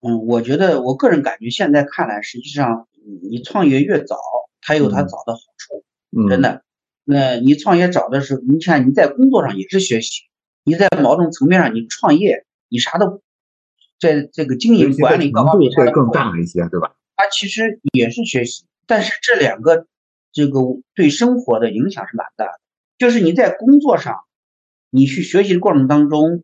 [0.02, 2.88] 嗯，我觉得我个人感觉现在看来，实际上
[3.30, 4.18] 你创业越早，
[4.62, 5.84] 它有它早的好处，
[6.30, 6.64] 真的。
[7.04, 10.24] 那你创业早的时候，你看你在工作上也是学习，
[10.64, 13.22] 你在某种层面上你创业，你啥都
[14.00, 16.96] 在这个经营管理各方面会更大一些，对吧？
[17.16, 19.88] 它其实也是学习，但是这两个。
[20.38, 20.60] 这个
[20.94, 22.60] 对生活的影响是蛮大的，
[22.98, 24.18] 就是你在工作上，
[24.90, 26.44] 你去学习的过程当中，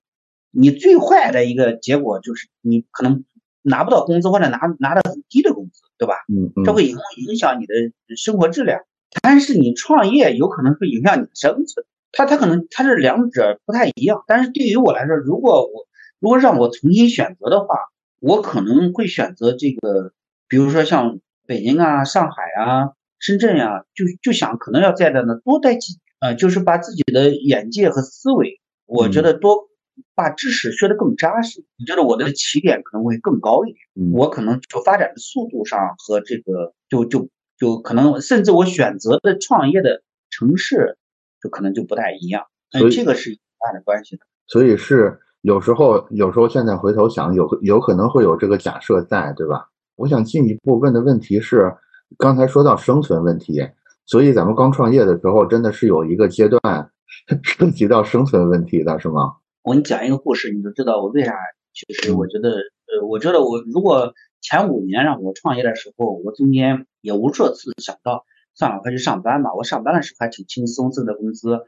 [0.51, 3.23] 你最坏的一个结果就是你可能
[3.61, 6.15] 拿不到工资或者拿拿的很低的工资，对吧？
[6.27, 7.73] 嗯嗯，这会影影响你的
[8.15, 8.79] 生活质量。
[9.21, 14.23] 但是你创业有可能会影响你的生存，它它可能它是两者不太一样。
[14.27, 15.87] 但是对于我来说，如果我
[16.19, 17.75] 如果让我重新选择的话，
[18.19, 20.13] 我可能会选择这个，
[20.47, 22.91] 比如说像北京啊、上海啊。
[23.23, 29.69] 深圳呀，就就想可能要在这呢多待几呃，就是把自己的眼界和思维，我觉得多
[30.15, 31.63] 把知识学得更扎实。
[31.79, 40.97] 我觉得我的起点可能会更高一点，我可能就发展的速度上和这个就就就可能甚至我选择的创业的城市
[41.41, 42.45] 就可能就不太一样。
[42.71, 44.25] 所以这个是有大的关系的。
[44.47, 49.69] 所以是有时候有时候现在回头想，有有可能会有这个假设在，对吧？
[49.95, 51.73] 我想进一步问的问题是。
[52.17, 53.65] 刚才说到生存问题，
[54.05, 56.91] 所以咱们刚创业的时候，真的是有一个阶段
[57.41, 59.31] 涉及到生存问题的，是吗？
[59.63, 61.33] 我给你讲一个故事，你就知道我为啥。
[61.73, 69.53] 其实我觉得，呃，我觉得我如果前五年让我创业的时候，我中间也无数次想到，算了，快去上班吧。
[69.53, 71.59] 我上班的时候还挺轻松，挣的工资，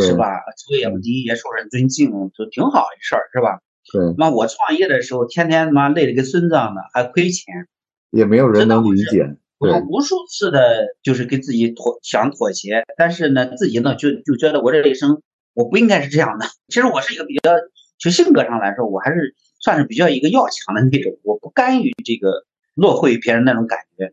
[0.00, 0.26] 是吧？
[0.56, 3.60] 职位也不低，也受人尊敬，就挺好一事儿，是吧？
[3.92, 4.14] 对。
[4.16, 7.68] 妈，我创业的时候，天天妈累得跟孙子样的，还亏钱，
[8.10, 9.36] 也没有人能理解。
[9.58, 15.22] 我无数次的，就是给自己妥想妥协，但是呢，自己呢就就觉得我这一生
[15.54, 16.46] 我不应该是这样的。
[16.68, 17.52] 其实我是一个比较，
[17.98, 24.12] 就性格上来说，我还是算是比较一个要强的那种，我不甘于这个落后于别人那种感觉。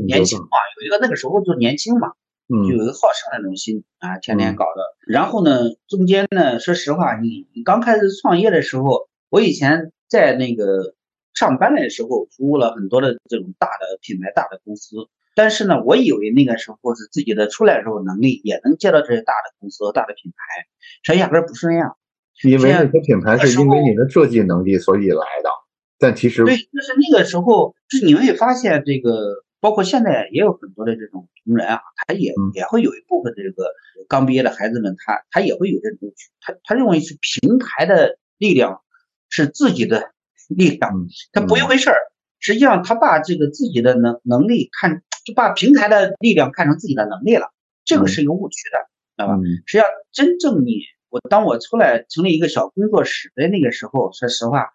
[0.00, 2.12] 年轻嘛，有一个那个时候就年轻嘛，
[2.48, 4.82] 就有一个好胜的那种心啊，天天搞的。
[5.06, 10.94] 然后呢，中间呢，说实话，你你刚开始创业的时候，我以前在那个。
[11.34, 14.96] 上班的时候服务了很多的这种大的品牌、大的公司，
[15.34, 20.66] 但是呢，我以为那个时候是自己的出来时候能力也能接到这些大的公司和大的品牌，
[21.02, 21.96] 实际压根不是那样。
[22.42, 25.50] 因为那些品牌是因为你的设计能力所以来的，
[25.98, 33.70] 但其实对，就是那个时候，就是你会发现这个，包括现在也有很多的这种同仁啊，他也也会有一部分的这个
[34.08, 38.80] 刚毕业的孩子们，他他也会有这种，他他认为是平台的力量
[39.28, 40.12] 是自己的。
[40.48, 40.92] 力量，
[41.32, 41.96] 他不一回事儿。
[42.42, 47.46] 实际上，他把这个自己的能能力看，就把平台的力量看成自己的能力了。
[47.84, 48.78] 这个是一个误区的，
[49.16, 49.38] 知道吧？
[49.64, 54.70] 实际上，真正你我当我出来成立一个小工作室的那个时候，说实话，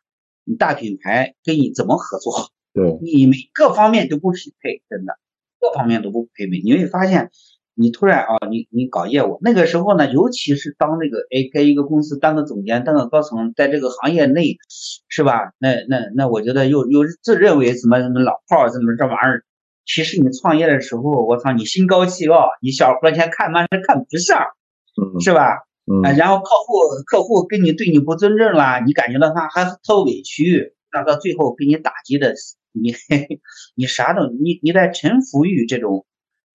[0.46, 2.50] 你大品牌跟你怎么合作？
[2.74, 5.18] 对，你每各方面都不匹配，真的，
[5.60, 6.62] 各方面都不匹配。
[6.64, 7.32] 你会发现，
[7.80, 14.58] 你突然啊，你你搞业务那个时候呢，尤其是当那个哎，给一个公司当个总监，当个高层，在这个行业内，
[15.08, 15.52] 是吧？
[15.60, 19.44] 那那那，我觉得又又自认为什么什么老炮，儿，怎么这玩意儿。
[19.86, 24.44] 其实你创业的时候，我操，你心高气傲，你小和钱看嘛是看不上，
[25.22, 25.60] 是吧？
[25.90, 26.74] 嗯，然后客户
[27.06, 32.34] 客户跟你对你不尊重啦，你感觉到他还特委屈，那到最后给你打击的，
[32.74, 32.94] 你
[33.76, 36.06] 你啥都你你在臣服于这种，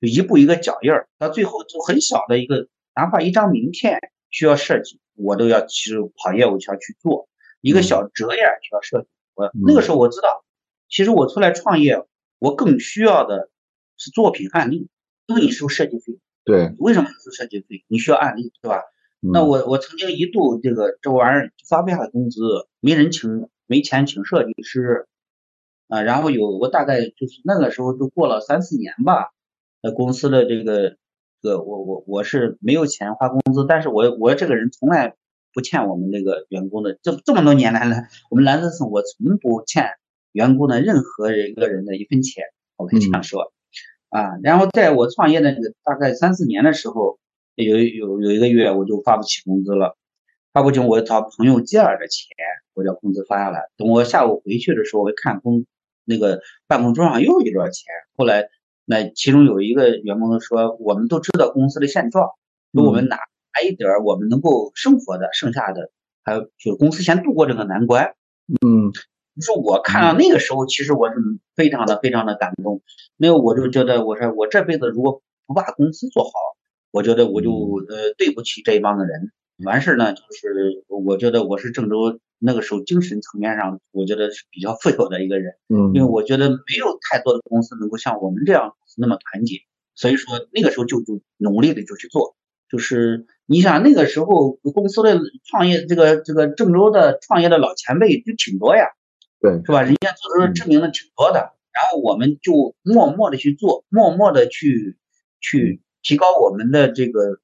[0.03, 7.29] 就一步一个脚印儿，到最后就很小的一个，哪怕一张名片需要设计，我都要其实跑业务圈去做，
[7.63, 10.45] 一个小折页需要设计，我那个时候我知道，
[10.91, 12.05] 其实我出来创业。
[12.43, 13.51] 我更需要的
[13.97, 14.89] 是作品案例，
[15.27, 16.19] 因为你收设计费。
[16.45, 17.85] 对，为什么收设计费？
[17.87, 18.83] 你需要案例，对吧？
[19.21, 22.41] 那我我曾经一度这个这玩意儿发不下来工资，
[22.81, 25.07] 没人请，没钱请设计师
[25.87, 26.03] 啊。
[26.03, 29.31] 然后有我大概就是那个时候就过了三四年吧，
[29.83, 30.97] 呃，公司的这个
[31.43, 35.15] 这个我我我是没有钱花工资，但是我我这个人从来
[35.53, 37.97] 不欠我们那个员工的，这这么多年来呢，
[38.31, 39.91] 我们蓝色生我从不欠。
[40.33, 42.45] 员工的任何一个人的一分钱，
[42.79, 43.53] 我可以这样说
[44.09, 44.39] 啊。
[44.43, 47.19] 然后在我创业的那个大概三四年的时候，
[47.55, 49.95] 有有有一个月我就发不起工资了，
[50.55, 52.35] 发不起我找朋友借了点钱，
[52.73, 53.65] 我叫工资发下来。
[53.77, 55.67] 等我下午回去的时候，我一看工
[56.07, 57.93] 那个办公桌上又有一摞钱。
[58.17, 58.49] 后来
[58.85, 62.31] 那其中有一个员工说，我们都知道公司的现状，
[62.73, 65.91] 说我们拿拿一点我们能够生活的，剩下的
[66.25, 68.15] 还有就是公司先度过这个难关。
[68.63, 68.93] 嗯。
[69.35, 71.15] 你说我看到那个时候，其实我是
[71.57, 72.83] 非常的非常的感动。
[73.17, 76.31] 那个我就觉得，我说我这辈子如果不把公司做好，
[76.91, 79.33] 我觉得我就呃对不起这一帮的人。
[79.65, 85.55] 完事儿呢，就是我觉得我是郑州那个时候精神层面上，我觉得是比较富有的一个人。
[85.69, 89.57] 嗯，因为我觉得没有太多的公司能够像我们这样那么团结，
[89.95, 92.37] 所以说那个时候就就努力的就去做。
[92.71, 98.87] 就是你想那个时候公司的创业，这个这个郑州的创业的老前辈就挺多呀。
[99.41, 99.83] 对，是吧？
[99.83, 101.41] 人家做出知名的挺多的，
[101.73, 104.97] 然后我们就默默的去做，默默的去
[105.41, 107.37] 去提高我们的这个呃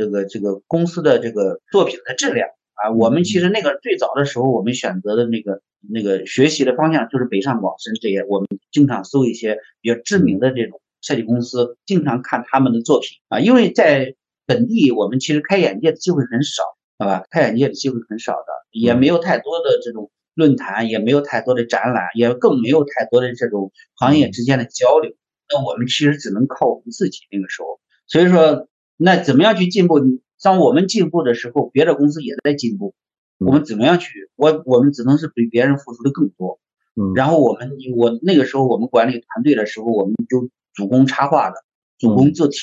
[0.00, 2.90] 这个这个公司的这个作品的质量啊。
[2.92, 5.60] 我们其实那个最早的时候，我们选择的那个
[5.92, 13.40] 那个学习的方向就是北上广深这些，我们经常搜一些比较知名的这种设计公司，经常看他们的作品啊。
[13.40, 14.14] 因为在
[14.46, 16.62] 本地，我们其实开眼界的机会很少，
[16.98, 17.24] 好吧？
[17.30, 20.10] 开眼界的机会很少的，也没有太多的这种。
[20.34, 25.12] 论坛也没有太多的展览，也更没有太多的这种行业之间的交流。
[25.52, 27.18] 那我们其实只能靠我们自己。
[27.30, 28.68] 那个时候，所以说，
[29.02, 29.98] 那怎么样去进步？
[30.42, 32.94] 当我们进步的时候，别的公司也在进步。
[33.38, 34.28] 我们怎么样去？
[34.36, 36.60] 我我们只能是比别人付出的更多。
[36.96, 37.14] 嗯。
[37.14, 41.56] 然后我们，我那个时候我们管理团队的时候，我们就主攻插画的，
[41.98, 42.58] 主攻字体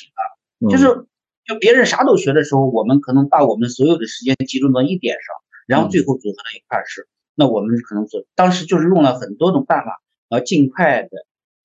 [0.59, 1.07] 的，就是
[1.43, 7.07] 就别人啥都学的时候，我们可能把我们所有的时间集中到一点上，然后最后组合到一块是。
[7.33, 11.09] 那我们可能是当时就是用了很多种办法，要尽快的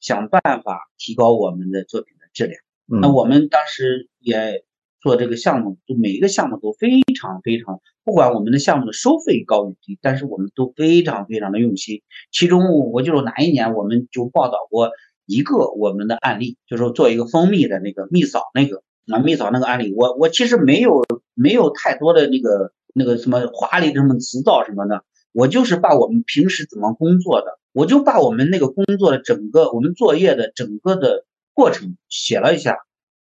[0.01, 2.59] 想办法提高我们的作品的质量。
[3.01, 4.65] 那我们当时也
[5.01, 12.03] 做这个项目，就每一个项目都非常非常，不管我们的项目的收费高与低，但是我们都非常非常的用心。
[12.31, 14.91] 其中我就是哪一年我们就报道过
[15.27, 25.05] 一个我们的案例，就是做一个蜂蜜的那个蜜枣那个那蜜枣那个案例，我我其实没有没有太多的那个那个什么华丽的什么辞藻什么的。
[25.33, 32.79] 我就是把我们平时怎么工作的，我就把我们那个工作的整个我们作业的整个的过程写了一下。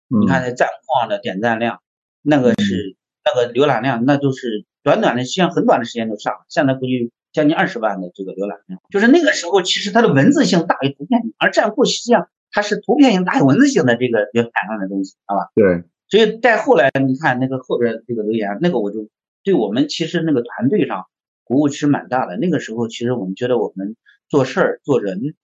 [0.09, 1.81] 你看那战况的点赞量，
[2.23, 6.41] 那个是那个浏览量，那就是短短的实际上很短的时间就上了。
[6.49, 15.51] 现在估计将近二十万的这个浏览量，就是那个时候其实它的文字性大于图片性，而战库实际上它是图片性大于文字性的这个要产量的东西，好吧？
[15.55, 15.85] 对。
[16.09, 19.09] 所以在后来你看那个后边这个留言，那个我就
[19.45, 21.07] 对我们其实那个团队上。
[21.45, 22.37] 鼓舞其实蛮大的。
[22.37, 23.97] 那个时候，其实我们觉得我们
[24.29, 25.35] 做事儿、做人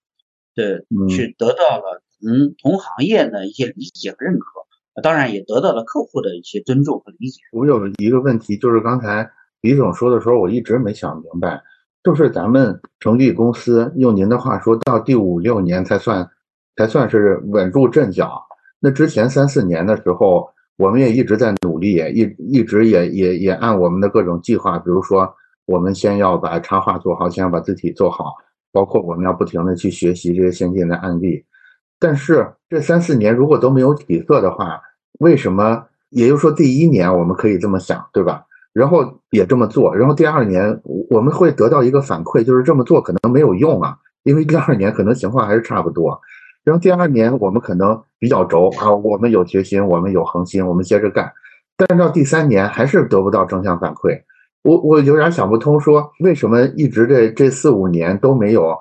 [0.55, 4.47] 的，去得到了同同行业的一些理解和认可，
[5.03, 7.41] 当然也得到了客户的一些尊重和理解。
[7.53, 11.63] 我有一个问题，就是刚才李总说的时候，我一直没想明白，
[12.03, 16.29] 就是咱们成立公司，用您的话说到第五六年才算
[16.77, 18.43] 才算是稳住阵脚。
[18.81, 25.35] 那之前三四年的时候，我们也一直在努力，一一直也也也按我们的各种计划，比如说。
[25.67, 28.35] 我们先要把插画做好，先要把字体做好，
[28.71, 31.43] 包括我们要不停的去学习这些先进的案例。
[31.99, 34.81] 但是这三四年如果都没有起色的话，
[35.21, 35.85] 为什么？
[36.11, 38.45] 也就是说，第一年我们可以这么想，对吧？
[38.73, 40.81] 然后也这么做，然后第二年
[41.11, 43.97] 我们会得到一个反馈，就是这么做可能没有用啊。
[44.23, 46.21] 因为第二年可能情况还是差不多。
[46.63, 51.33] 然后第二年我们可能比较轴啊，我们有决心，我们有恒心，我们接着干。
[51.77, 54.23] 但是到第三年还是得不到正向反馈，
[54.63, 58.73] 我我有点想不通，说为什么一直这这四五年都没有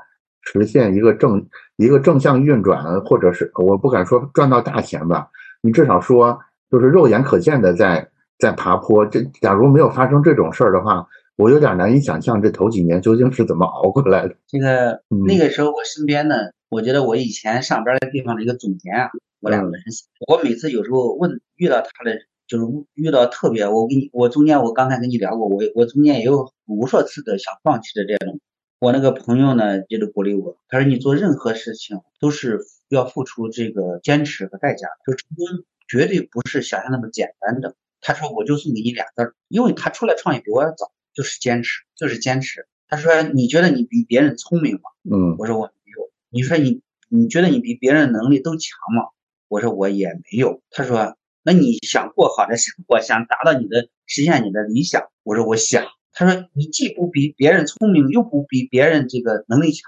[0.43, 1.43] 实现一个正
[1.78, 5.30] 一个正向运转，或者是我不敢说赚到大钱吧，
[5.61, 8.09] 你至少说就是肉眼可见的在
[8.39, 9.05] 在爬坡。
[9.05, 14.36] 这假如没有发生这种事儿的话，我有点难以想象这头几年究竟是怎么熬过来的。
[14.47, 16.36] 这个那个时候我身边呢。
[16.69, 19.11] 我觉得我以前上班的地方的一个总监啊，
[19.41, 19.80] 我两个人，
[20.28, 22.17] 我每次有时候问遇到他的，
[22.47, 22.65] 就是
[22.95, 28.39] 遇到特别，我跟你，我中间我刚才跟你聊过，我我中间也有无数次的想放弃的这种，
[28.84, 32.60] 我那个朋友呢，就是鼓励我，他说你做任何事情都是
[32.90, 37.78] 要付出这个坚持和代价，就成功绝对不是想象那么简单的。
[38.02, 42.68] 他说我就送给你俩字儿，因为他出来创业比我要早，就是坚持，就是坚持。
[42.90, 44.82] 他说你觉得你比别人聪明吗？
[45.10, 46.10] 嗯，我说我没有。
[46.30, 49.06] 你说你你觉得你比别人能力都强吗？
[49.48, 50.62] 我说我也没有。
[50.72, 55.04] 他说那你想过好的生活，想达到你的实现你的理想？
[55.24, 55.86] 我说我想。
[56.14, 59.84] 他说你既不比别人聪明，又不比别人这个能力强，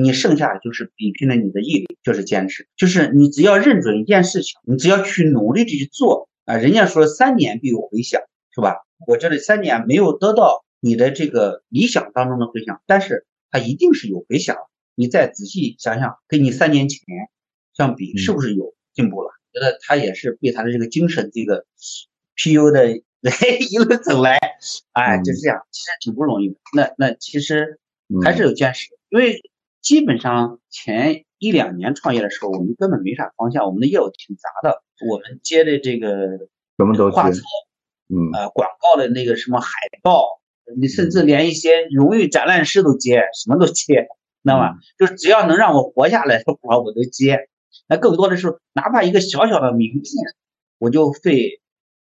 [0.00, 6.56] 你剩下的就是比拼了你的毅力，就是坚持，就是你只要认准一件事情，你只要去努力的去做啊。
[6.56, 8.20] 人家说三年必有回响，
[8.54, 8.76] 是吧？
[9.06, 14.56] 我这里三年没有得到你的这个理想当中的回响，但是它一定是有回响。
[14.94, 17.00] 你再仔细想想，跟你三年前
[17.74, 19.30] 相比，是不是有进步了？
[19.52, 21.64] 觉得他也是被他的这个精神这个
[22.36, 22.96] PU 的
[23.70, 24.38] 一路走来，
[24.92, 26.56] 哎，就是这样，其实挺不容易的。
[26.76, 27.78] 那那其实
[28.24, 29.40] 还是有坚持，因为
[29.80, 36.38] 基本上前一两年创业的时候，我们根本没啥方向，我们的业务挺杂的，我们接的这个
[36.78, 37.40] 什么都画册，
[38.08, 39.70] 嗯，呃，广告的那个什么海
[40.02, 40.40] 报，
[40.78, 44.08] 你甚至连一些荣誉展览师都接，什么都接。
[44.42, 44.78] 知道吗？
[44.98, 47.50] 就是只要能让我活下来的活我都接。
[47.86, 50.04] 那更多的是，哪怕一个小小的名片，
[50.78, 51.60] 我就费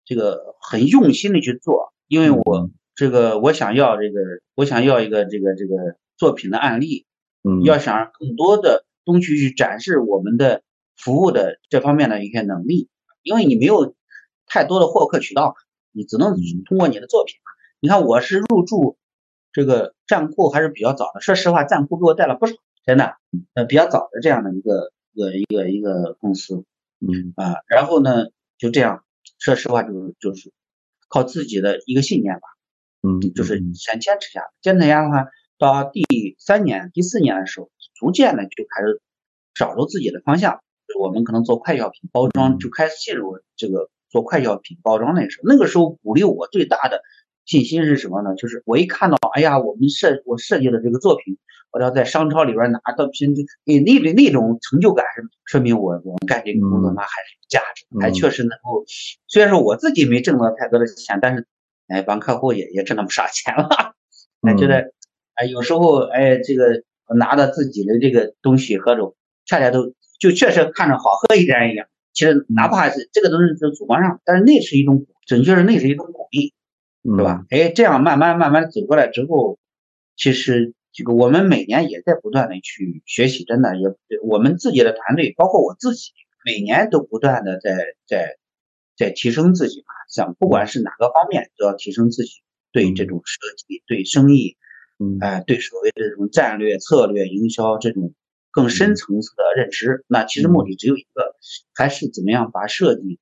[0.05, 4.19] 这个很用心的去做，因为我这个我想要这个
[4.55, 5.75] 我想要一个这个这个
[6.17, 7.05] 作品的案例，
[7.43, 10.63] 嗯，要想让更多的东西去展示我们的
[10.95, 12.89] 服务的这方面的一些能力，
[13.23, 13.95] 因为你没有
[14.47, 15.55] 太多的获客渠道，
[15.91, 16.35] 你只能
[16.65, 17.35] 通过你的作品。
[17.79, 18.97] 你看我是入驻。
[19.53, 22.53] 这个站库还是比较早的，说实话，站库给我带了不少，
[22.85, 23.17] 真的，
[23.53, 26.63] 呃，比较早的这样的一个一个一个一个公司，
[27.01, 27.33] 嗯。
[27.35, 28.27] 啊，然后呢，
[28.57, 29.03] 就这样，
[29.41, 30.53] 说实话，就是就是
[31.09, 32.41] 靠自己的一个信念吧，
[33.01, 35.25] 嗯，就是先坚持下来，坚持下来的话，
[35.57, 36.05] 到第
[36.37, 39.01] 三年、第四年的时候，逐渐的就开始
[39.55, 40.61] 找着自己的方向，
[40.99, 47.01] 我们可能做快消品包装，就开始进入这个做快消品包装那时候，那个时候鼓励我最大的。
[47.51, 48.33] 信心是什么呢？
[48.35, 51.37] 就是我一看到，哎呀，我们设我设计的这个作品，
[51.73, 53.35] 我要在商超里边拿到拼，
[53.65, 58.85] 那那那种成就感，是说明我我们干这个工作那还是有价值，还确实能够。
[59.27, 61.45] 虽然说我自己没挣到太多的钱，但是
[61.89, 63.67] 哎，帮客户也也挣了不少钱了。
[64.47, 64.93] 哎，觉得
[65.33, 66.83] 哎，有时候哎，这个
[67.17, 69.13] 拿到自己的这个东西喝着，
[69.45, 71.85] 恰恰都就确实看着好喝一点一样。
[72.13, 76.53] 其实哪怕是这个东西是主观上，但是那是一种准确是那是一种鼓励。
[77.03, 77.45] 对吧？
[77.49, 79.57] 哎，这样慢慢慢慢走过来之后，
[80.15, 83.87] 其实这个我们每年也在不断的去学习，真的也
[84.23, 86.11] 我们自己的团队，包括我自己，
[86.45, 88.37] 每年都不断的在在
[88.95, 89.93] 在提升自己嘛。
[90.09, 92.41] 像不管是哪个方面，都要提升自己
[92.71, 94.57] 对这种设计、对生意，
[94.99, 98.13] 嗯哎，对所谓的这种战略、策略、营销这种
[98.51, 100.03] 更深层次的认知。
[100.07, 101.35] 那其实目的只有一个，
[101.73, 103.17] 还是怎么样把设计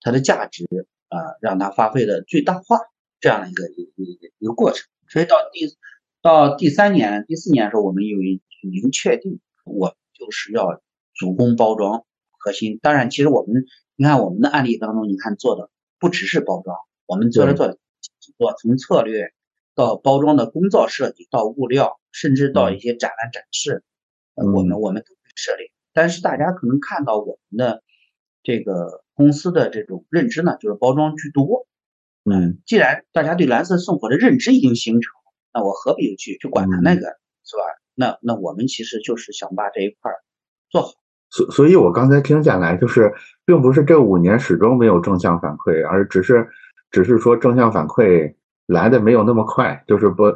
[0.00, 0.64] 它的价值
[1.08, 2.78] 啊，让它发挥的最大化。
[3.22, 5.60] 这样的一个一个一个一个过程，所以到第
[6.20, 8.40] 到第三年、第四年的时候，我们有已
[8.80, 10.82] 经确定，我就是要
[11.14, 12.04] 主攻包装
[12.36, 12.80] 核心。
[12.82, 13.64] 当然，其实我们
[13.94, 15.70] 你看我们的案例当中，你看做的
[16.00, 17.78] 不只是包装，我们做的做
[18.36, 19.32] 做从策略
[19.76, 23.84] 到包装的工造设计，到物料，甚至到一些展览展示，
[24.34, 25.70] 我们我们都会设立。
[25.92, 27.84] 但是大家可能看到我们的
[28.42, 31.68] 这个公司的这种认知呢，就是包装居多。
[32.24, 35.12] 嗯，既然大家对蓝色送火的认知已经形成，
[35.52, 37.62] 那我何必去去管它那个，是吧？
[37.94, 40.10] 那那我们其实就是想把这一块
[40.70, 40.92] 做好。
[41.30, 43.12] 所所以，我刚才听下来，就是
[43.44, 46.46] 并不是这五年始终没有正向反馈，而只是
[46.90, 48.32] 只是说正向反馈
[48.66, 50.32] 来的没有那么快，就是不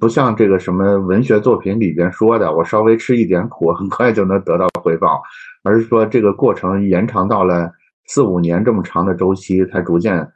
[0.00, 5.20] 不像这个什么文学作品里边说的，我稍微吃一点苦，很快就能得到回报，
[5.62, 7.70] 而是说这个过程延长到了
[8.06, 10.32] 四五年这么长的周期，才逐渐。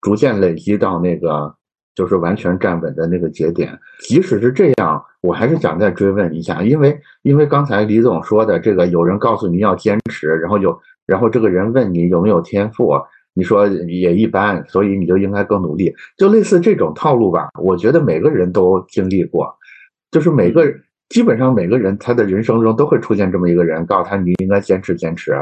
[0.00, 1.54] 逐渐累积到那个
[1.94, 3.78] 就是完全站稳的那个节点。
[4.00, 12.94] 即使是这样，我还是想再追问一下，因为因为刚才李总说的这个，有人告诉你要坚持，然后有然后这个人问你有没有天赋，
[13.34, 17.48] 你说也一般，所以你就应该更努力，就类似这种套路吧。
[17.60, 19.52] 我觉得每个人都经历过，
[20.10, 20.64] 就是每个
[21.08, 25.32] 基本上每个人他的人生中都会出现这么一个人，告诉他你应该坚持坚持。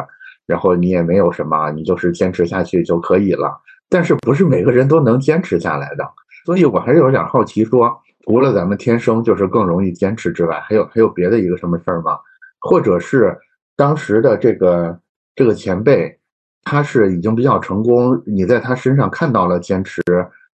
[0.47, 3.61] 然后你也没有什么，你就是坚持下去就可以了。
[3.89, 6.05] 但是不是每个人都能坚持下来的，
[6.45, 12.19] 所以我还是有点好奇，说除了咱们天生就是更容易坚持之外，还有还有别的一个什么事儿吗？
[12.61, 13.39] 或者是
[13.77, 14.99] 当时的这个
[15.35, 16.19] 这个前辈，
[16.65, 20.03] 他是已经比较成功，你在他身上看到了坚持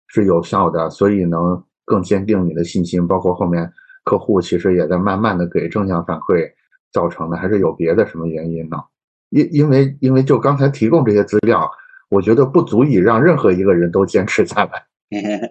[0.09, 3.73] 是有效的，所以能更坚定你的信心，包括后面
[4.05, 6.51] 客户其实也在慢慢的给正向反馈
[6.93, 8.77] 造成的，还是有别的什么原因呢？
[9.31, 11.71] 因因为因为就刚才提供这些资料，
[12.13, 14.85] 我觉得不足以让任何一个人都坚持下来。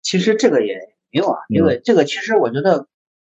[0.00, 0.74] 其实这个也
[1.10, 2.86] 没有啊，因为这个其实我觉得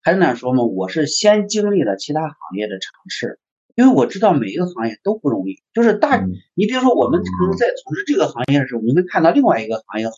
[0.03, 3.39] 还是那样说嘛，我是先经历了其他行业的尝试，
[3.77, 5.63] 因为我知道每一个行业都不容易。
[5.73, 6.21] 就是大，
[6.55, 10.15] 你比如说我们可能在从事这个行业的时候，你会看到另外一个行业好，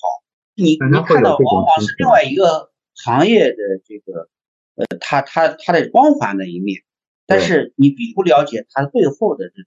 [0.55, 4.29] 你你看到往往是另外一个行业的这个
[4.77, 6.81] 呃，它它它的光环的一面。
[7.27, 9.63] 但是你并不了解它背后的这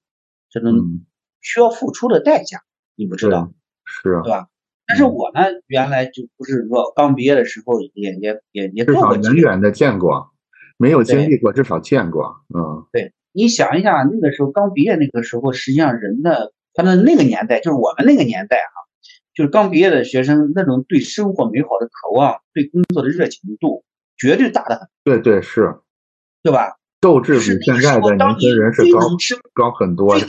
[0.49, 1.05] 这种
[1.43, 2.61] 需要付出的代价，
[2.95, 3.51] 你不知道，
[3.85, 4.47] 是啊，对吧？
[4.87, 10.31] 但是我呢，原来就不是说刚毕业的时候也也也也至少远远的见过，
[10.77, 18.73] 没有经历过，至少见过，嗯，对，你想一下，那个时候刚毕业那个时候，实际上人的，他的那个年代就是我们那个年代哈，
[19.33, 23.83] 就是刚毕业的学生那种对生活美好的渴望，对工作的热情度，
[24.17, 24.87] 绝对大的很。
[25.03, 25.75] 对对是，
[26.41, 26.77] 对吧？
[26.99, 28.99] 斗志比现在的年轻人是高
[29.53, 30.25] 高很多的，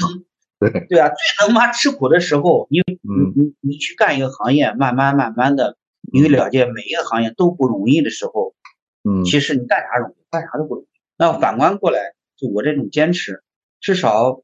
[0.70, 5.76] 对对啊，最能妈吃苦的时候，你你你你去干一个行业，慢慢慢慢的，
[6.12, 8.54] 你会了解每一个行业都不容易的时候，
[9.02, 10.86] 嗯，其实你干啥容易，干啥都不容易。
[11.16, 11.98] 那反观过来，
[12.36, 13.42] 就我这种坚持，
[13.80, 14.42] 至少，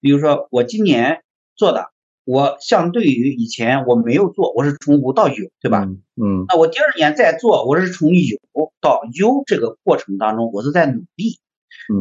[0.00, 1.22] 比如说我今年
[1.54, 1.90] 做的，
[2.24, 5.84] 我相对于以前我没有做，我是从无到有，对吧？
[6.20, 8.38] 嗯，那我第二年再做，我是从有
[8.80, 11.38] 到优这个过程当中，我是在努力。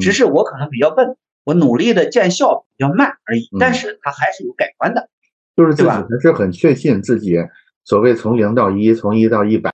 [0.02, 1.16] 只是我可能比较笨，
[1.48, 5.10] 我努力的见效比较慢而已，但是它还是有改观的，
[5.56, 7.38] 就是自己还是很确信自己
[7.86, 9.72] 所谓从零到一，从一到一百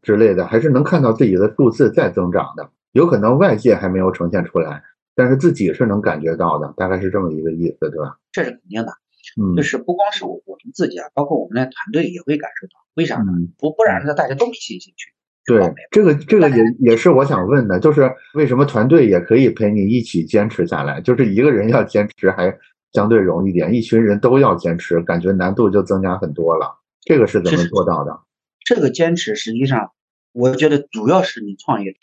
[0.00, 2.70] 之类的，还是能看到自己的数字在增长的。
[2.92, 4.82] 有可能外界还没有呈现出来，
[5.14, 8.16] 但是自己是能感觉到的，大概是这么一个意思，对吧？
[8.32, 8.92] 这是肯定的，
[9.38, 13.30] 嗯，就是不光是我我们自己啊，包括我们的团队也会感受到，为啥呢？
[13.58, 15.12] 不不然呢，大家都没信心去。
[15.50, 21.00] 对，这个这个也也是我想问的，就是为什么团队也可以陪你一起坚持下来？
[21.00, 22.56] 就是一个人要坚持还
[22.92, 26.78] 相对容易点，一群人都要坚持，感觉难度就增加很多了。
[27.02, 28.20] 这个是怎么做到的？
[28.64, 29.90] 这个坚持实际上，
[30.32, 31.98] 我觉得主要是你创业者，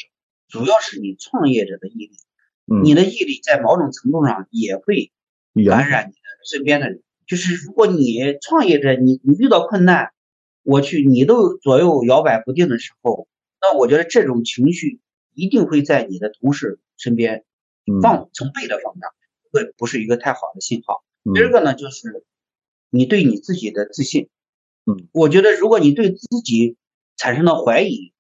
[0.50, 2.12] 主要是你创业者的毅力。
[2.70, 5.12] 嗯，你的毅力在某种程度上也会
[5.66, 6.18] 感染你的
[6.50, 7.02] 身边的人。
[7.26, 10.12] 就是如果你创业者，你你遇到困难，
[10.64, 13.28] 我去，你都左右摇摆不定的时候。
[13.62, 15.00] 那我觉得这种情绪
[15.34, 17.44] 一定会在你的同事身边
[18.02, 19.08] 放成倍的放大，
[19.52, 21.04] 会不是一个太好的信号。
[21.34, 22.26] 第二个呢，就是
[22.90, 24.30] 你对你自己的自信。
[24.86, 26.78] 嗯，我觉得如果你对自己
[27.18, 28.14] 产生了怀疑，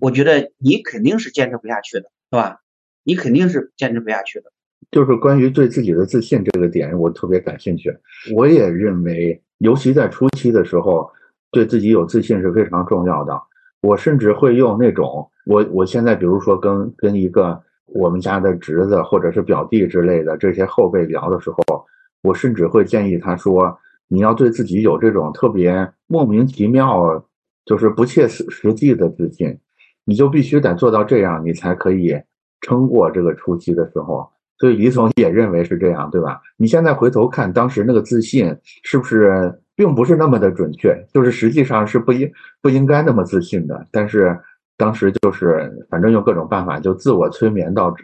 [0.00, 2.60] 我觉得你肯定是坚持不下去的，是吧？
[3.04, 4.52] 你肯定是坚持不下去的。
[4.90, 7.96] 就是关于对自己的自信这个点，我特别感兴趣。
[8.34, 11.08] 我也认为，尤其在初期的时候，
[11.52, 13.40] 对自己有自信是非常重要的。
[13.82, 21.84] 我甚至会用那种我我现在比如说跟跟一个我们家的侄子或者是表弟之类的这些后辈聊的时候，
[22.22, 23.76] 我甚至会建议他说，
[24.06, 27.24] 你要对自己有这种特别莫名其妙，
[27.64, 29.58] 就是不切实实际的自信，
[30.04, 32.14] 你就必须得做到这样，你才可以
[32.60, 34.28] 撑过这个初期的时候。
[34.58, 36.40] 所以李总也认为是这样，对吧？
[36.58, 38.54] 你现在回头看当时那个自信
[38.84, 39.58] 是不是？
[39.80, 43.86] 并不是那么的准确，就是实际上是不应不应该那么自信的。
[43.90, 44.38] 但是
[44.76, 47.96] 当时就是反正用各种办法就自我催眠到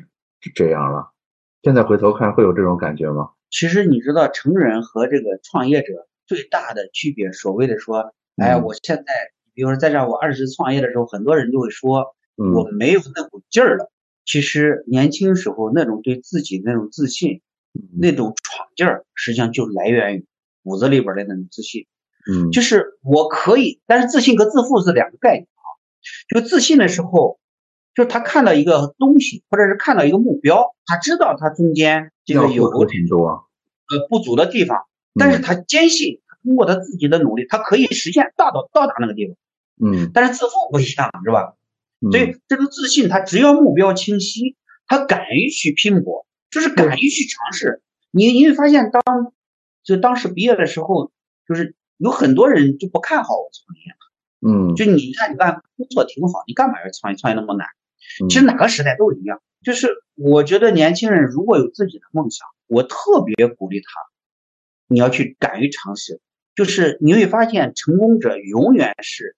[0.54, 1.10] 这样了。
[1.62, 3.28] 现在回头看会有这种感觉吗？
[3.50, 9.04] 其实你知道成人和这个创业者最大的区别，所谓的说，哎，我现在
[9.52, 13.92] 比如说在这我二十创业的时候，很多人就会说我没有那股劲儿了。
[14.24, 17.42] 其实年轻时候那种对自己那种自信，
[18.00, 20.24] 那种闯劲儿，实际上就来源于。
[20.66, 21.86] 骨子里边的那种自信，
[22.28, 25.66] 嗯，就是我可以，但是自信和自负是两个概念啊。
[26.28, 27.38] 就自信的时候，
[27.94, 32.68] 就是他看到一个东西，或者是看到一个目标，他知道他中间这个有
[34.10, 39.36] 不足的地方，但是他坚信通过他自己的努力，他可以实现大到到达那个地方。
[39.78, 41.54] 嗯，但是自负不一样，是吧？
[42.02, 44.54] 嗯所以这种自信，他只要目标清晰，
[44.86, 47.80] 他敢于去拼搏，就是敢于去尝试。
[48.10, 49.32] 你你会发现当，
[49.86, 51.12] 就当时毕业的时候，
[51.48, 53.94] 就是有很多人就不看好我创业。
[54.46, 57.16] 嗯，就你看，你干工作挺好，你干嘛要创业？
[57.16, 57.66] 创业那么难？
[58.20, 59.40] 嗯其实哪个时代都一样。
[59.62, 63.86] 就是我觉得年轻人如果有自己的梦想，我特别鼓励他，
[64.88, 66.20] 你要去敢于尝试。
[66.54, 69.36] 就是你会发现，成功者永远是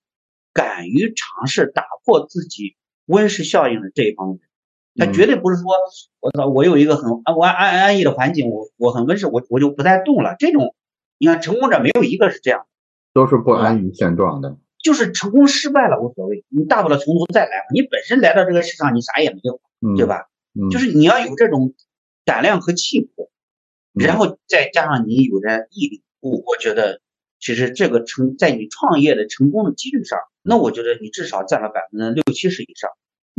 [0.53, 2.76] 敢于尝试、打破自己
[3.07, 4.40] 温室效应的这一帮人。
[4.99, 5.64] 他嗯绝对不是说，
[6.20, 10.34] 我操，我有一个很安安安安逸的环境，我我很温室，我我就不再动了。
[10.38, 10.74] 这种，
[11.18, 12.66] 你看成功者没有一个是这样。
[13.14, 14.59] 都是不安于现状的。
[14.82, 17.64] 就是成功失败了无所谓，你大不了从头再来嘛。
[17.72, 20.07] 你本身来到这个世上，你啥也没有，嗯，对？
[20.07, 20.26] 吧？
[20.55, 21.74] 嗯，就是你要有这种
[22.24, 23.30] 胆量和气魄，
[23.94, 27.01] 嗯然后再加上你有着毅力，我我觉得
[27.40, 32.90] 其实这个成在你创业的成功的几率上，那我觉得你至少占了百分之六七十以上。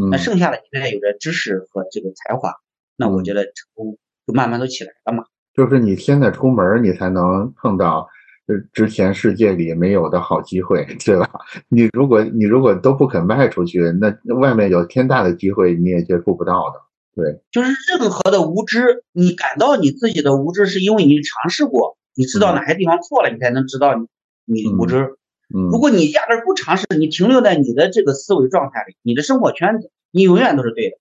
[0.01, 2.53] 嗯那剩下的你再有着知识和这个才华，
[2.95, 5.25] 那我嗯觉得成功就慢慢都起来了嘛。
[5.53, 8.07] 就是你现在出门，你才能碰到
[8.47, 11.29] 呃之前世界里没有的好机会，对吧？
[11.67, 16.79] 你如果你如果都不肯迈出去，那那外面有天大的机会你也接触不到的。
[17.15, 24.97] 对，就是任何的无知，你感到你自己的无知，是因为你尝试过，你知道哪些地方错了，你才能知道你你无知。
[24.99, 25.15] 嗯
[25.49, 30.97] 如果你压根儿不尝试，你停留在你的这个思维状态里，你的生活圈子，你永远都是对的，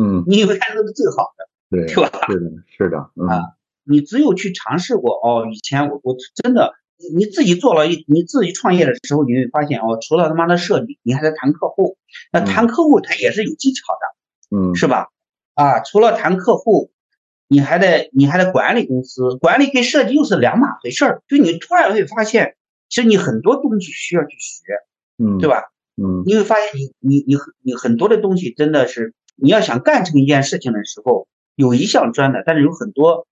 [0.00, 1.48] 嗯，你永远都是最好的。
[1.70, 3.40] 对， 是吧是的，是的，嗯啊
[3.86, 11.98] 你只有去尝试过，哦，以前我我真的，你你自己做了一，你自己创业的时候，你会发现，哦，除了他妈的设计，你还在谈客户，
[12.32, 14.56] 那谈客户他也是有技巧的。
[14.56, 15.08] 嗯是吧？
[15.54, 16.92] 啊，除了谈客户，
[17.48, 21.22] 你还得你还得管理公司，管理跟设计又是两码回事儿。
[21.28, 22.56] 就你突然会发现，
[22.94, 24.62] 其实你很多东西需要去学，
[25.18, 25.48] 嗯，对？
[25.48, 25.64] 吧？
[26.00, 31.26] 嗯你会发现你你你很你很多的东西真的是你要想干成一件事情的时候，
[31.56, 33.26] 有一项专的，但是有很多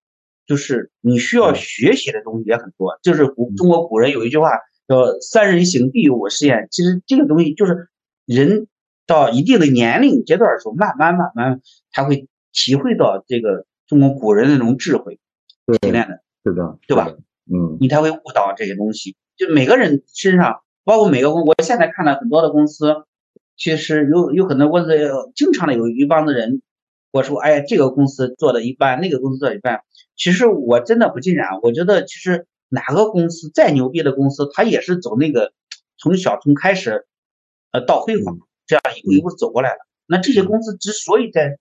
[0.48, 2.98] 就是你需要学习的东西也很多。
[3.04, 4.50] 就是古中国古人有一句话
[4.88, 7.88] 叫“三人行，必有我师焉”，其实这个东西就是
[8.26, 8.66] 人
[9.06, 11.60] 到一定的年龄阶段的时候，慢慢慢慢
[11.92, 15.20] 他会体会到这个中国古人的那种智慧
[15.66, 16.20] 对提炼的。
[16.44, 17.06] 是的，对吧？
[17.52, 19.16] 嗯你才会悟到这些东西。
[19.42, 22.94] 就每个人身上，包括每个公，我现在看到很多的公司，
[23.56, 24.88] 其实有有很多公司，
[25.34, 26.62] 经常的有一帮子人，
[27.10, 29.80] 我说，哎，这个公司做的一般，那个公司做的一般。
[30.14, 35.52] 其实我真的不尽然，我觉得其实哪个公司再牛逼的公司，它也是走那个
[35.98, 37.04] 从小从开始，
[37.72, 39.78] 呃，到辉煌这样一步一步走过来的。
[40.06, 41.58] 那这些公司之所以在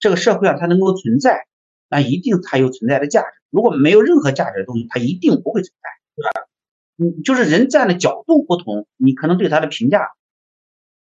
[0.00, 1.46] 这个社会上它能够存在，
[1.90, 3.26] 那一定它有存在的价值。
[3.50, 6.47] 如果没有任何价值的东西，它一定不会存在，对吧？
[6.98, 10.10] 嗯，就是人站的角度不同，你可能对他的评价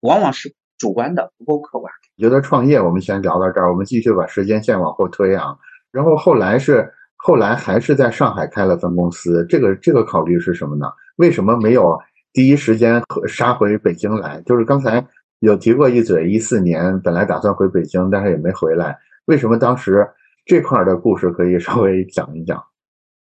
[0.01, 1.93] 往往是主观的，不够客观。
[2.19, 5.57] 觉得创业我们先聊到这儿，我们继续把时间线往后推啊。
[5.91, 10.87] 然后后来是后来还是在上海开了分公司，这个这个考虑是什么呢？
[11.17, 11.99] 为什么没有
[12.33, 14.41] 第一时间杀回北京来？
[14.43, 15.03] 就是刚才
[15.39, 18.99] 有提过一嘴，一四年本来打算回北京，但是也没回来。
[19.25, 20.07] 为什么当时
[20.45, 22.63] 这块儿的故事可以稍微讲一讲？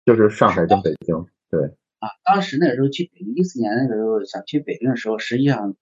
[0.05, 1.15] 就是上海跟北京，
[1.51, 1.61] 对，
[1.99, 5.75] 啊，当时那个时候去北京，一四年那个时候想去北京的时候，实际上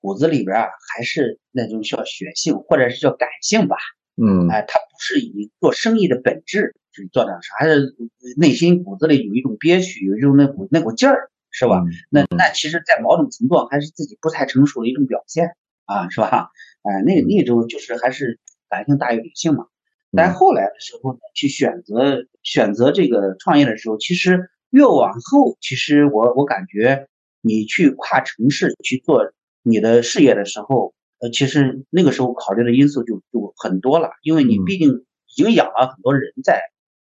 [0.00, 3.76] 骨子里边啊还是那种叫血性，或者是叫感性吧。
[4.20, 7.94] 嗯哎，他不是以做生意的本质去做这样事，还是
[8.36, 11.78] 内心骨子里有一种憋屈，有一种那股那股劲儿，是吧？
[11.84, 15.54] 嗯那那其实，在某种程度上还是自己不太成熟的一种表现
[15.84, 16.50] 啊，是吧？
[16.82, 19.66] 哎，那那种就是还是感性大于理性嘛。
[20.10, 27.08] 但后来的时候呢，去选择选择这个创业的时候，其实越往后，其实我我感觉
[27.40, 36.60] 你去跨城市去做你的事业的时候，呃，其实那个时候考虑的因素就就很多了，因为你嗯毕竟已经养了很多人在，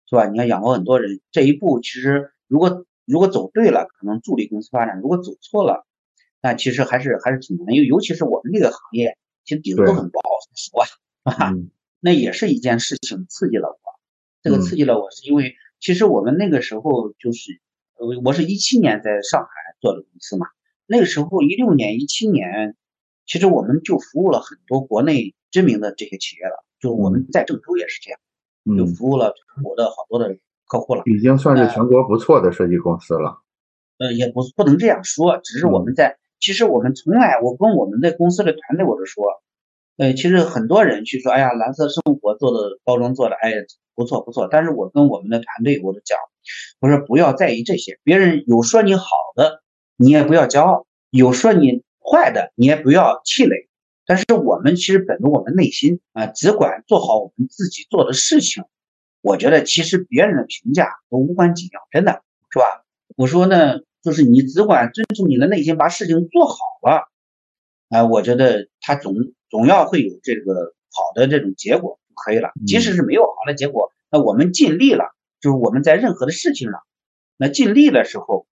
[0.09, 0.27] 是吧？
[0.27, 5.85] 你要养活很多人，这一步其实如果如果走对了，可能助力公司发展；如果走错了，
[6.41, 10.93] 那其实还是还是挺难，因为尤其是我们这个行业，其实底子都很薄，说实话，是
[11.23, 11.51] 吧？
[11.51, 11.69] 嗯
[12.01, 13.79] 那也是一件事情刺激了我。
[14.43, 15.55] 这个嗯刺激了我，是因为
[15.85, 17.61] 其实我们那个时候就是，
[17.99, 20.47] 呃，我是一七年在上海做的公司嘛。
[20.87, 22.75] 那个时候一六年、一七年，
[23.27, 26.65] 其实我们就服务了很多国内知名的这些企业了。
[26.79, 28.19] 就我们在郑州也是这样，
[28.75, 31.03] 就嗯，服务了全国的好多的客户了。
[31.05, 33.43] 已经算是全国不错的设计公司了。
[33.99, 39.23] 呃，也不不能这样说，只是我们在，其实我们从来，我跟我们的公司的团队我都说，
[39.97, 43.53] 呃，其实很多人去说，哎呀，蓝色生活做的包装做的，哎，
[43.95, 44.47] 不错不错。
[44.51, 46.17] 但是我跟我们的团队我都讲，
[46.79, 49.63] 我说不要在意这些，别人有说你好的，
[49.95, 53.69] 你也不要骄傲；有说你坏的你也不要气馁。
[54.05, 58.63] 但是我们其实本着我们内心啊，只管做好我们自己做的事情。
[59.21, 62.21] 我觉得其实别人的评价都无关紧要，真的
[62.51, 62.65] 是吧？
[63.15, 67.07] 我说呢，就是你只管遵从你的内心，把事情做好了，
[67.89, 69.15] 啊，我觉得他总
[69.49, 72.51] 总要会有这个好的这种结果就可以了。
[72.65, 75.05] 即使是没有好的结果，那我们尽力了，
[75.41, 76.79] 就是我们在任何的事情上，
[77.37, 78.47] 那尽力的时候，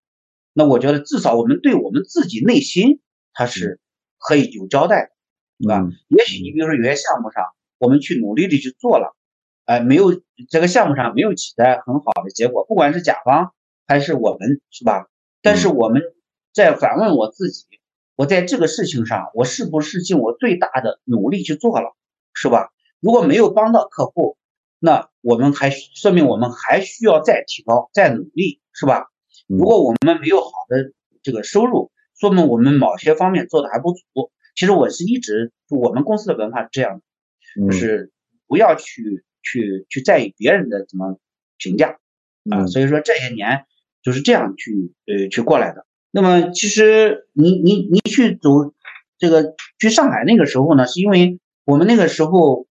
[0.54, 3.00] 那我觉得至少我们对我们自己内心
[3.34, 3.80] 他是
[4.20, 5.10] 可以有交代的。
[5.60, 5.88] 对吧？
[6.10, 7.46] 也许你比如说有些项目上，
[7.78, 9.16] 我们去努力的去做了，
[9.66, 13.54] 哎，没有这个项目上没有取得很好的结果，不管是甲方
[13.86, 15.08] 还是我们，是吧？
[15.42, 16.02] 但是我们
[16.54, 17.66] 在反问我自己，
[18.16, 21.96] 我在这个事情上，我是不是尽我最大的努力去做了，
[22.34, 22.72] 是吧？
[23.00, 24.38] 如果没有帮到客户，
[24.80, 29.08] 那我们还说明我们还需要再提高、再努力，是吧？
[29.48, 34.32] 如果我们没有好的这个收入，说明我们某些方面做的还不足。
[34.56, 37.02] 其实我是一直，我们公司的文化是这样
[37.56, 38.12] 的，就是
[38.48, 41.18] 不要去去去在意别人的怎么
[41.58, 41.98] 评价
[42.52, 43.66] 啊，所以说这些年
[44.04, 45.86] 就是这样去呃去过来的。
[46.16, 48.72] 那么其实你你你去走
[49.18, 52.68] 这个去上海那个时候呢，是因为我们那个时候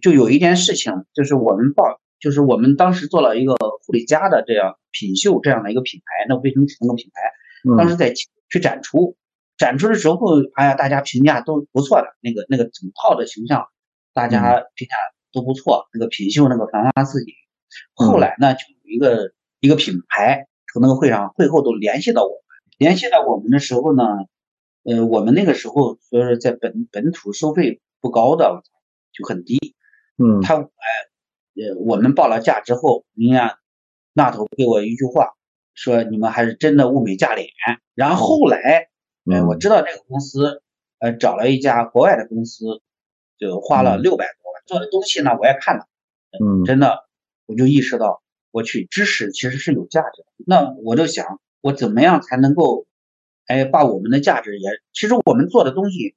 [0.00, 8.14] 就有一件事情，就是我们报，就是我们当时做了一个护理家的这样品秀这样的一个品牌，那卫生纸那个品牌，当时在
[8.48, 9.16] 去展出。
[9.58, 10.16] 展出的时候，
[10.54, 13.66] 哎呀，大家评价都不错的，那个那个整套的形象，
[14.14, 14.94] 大家评价
[15.34, 15.88] 都不错。
[15.92, 17.34] 那个品秀那个繁花似锦，
[17.92, 22.40] 后来呢，就有一个一个品牌从那个会上会后都联系到我们，
[22.80, 24.02] 联系到我们的时候呢，
[24.84, 28.62] 呃，我们那个时候说是在本本土收费不高的，
[29.12, 29.74] 就很低。
[30.16, 30.62] 嗯，他哎，
[31.56, 33.58] 呃，我们报了价之后，人家
[34.14, 35.34] 那头给我一句话，
[35.74, 37.48] 说你们还是真的物美价廉。
[37.94, 38.88] 然后后来。
[39.30, 40.62] 哎，我知道这个公司，
[40.98, 42.80] 呃，找了一家国外的公司，
[43.38, 45.86] 就花了六百多万做的东西呢，我也看了，
[46.42, 47.04] 嗯，真的，
[47.44, 50.28] 我就意识到，我去知识其实是有价值的。
[50.46, 52.86] 那我就想，我怎么样才能够，
[53.46, 56.14] 哎，把我们的价值也，其实我们做的东西，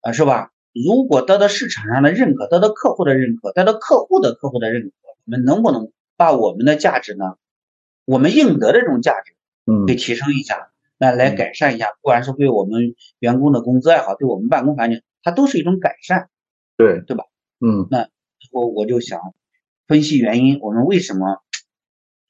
[0.00, 0.52] 啊，是吧？
[0.72, 7.36] 如果得到市场上的认可，得到客户的认可，得到客户的客户的认可，我们能不能把我们的价值呢？
[8.04, 9.34] 我们应得的这种价值，
[9.64, 10.70] 嗯，给提升一下？
[10.98, 16.30] 那来改善一下，不管是对我们员工的工资也好，对我们办公环境，它都是一种改善，
[16.76, 17.24] 对对吧？
[17.60, 18.08] 嗯，那
[18.52, 19.20] 我我就想
[19.88, 21.42] 分析原因，我们为什么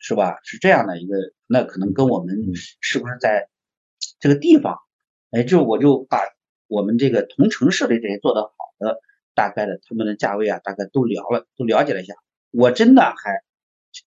[0.07, 0.39] 是吧？
[0.45, 1.17] 是这样的一个，
[1.49, 2.37] 那可能跟我们
[2.81, 3.49] 是不是在
[4.21, 4.79] 这个地方，
[5.33, 6.21] 哎，就我就把
[6.69, 9.01] 我们这个同城市的这些做得好的，
[9.35, 12.15] 大概的他们的价位啊，大概都聊了，都了解了一下。
[12.53, 13.43] 我真的还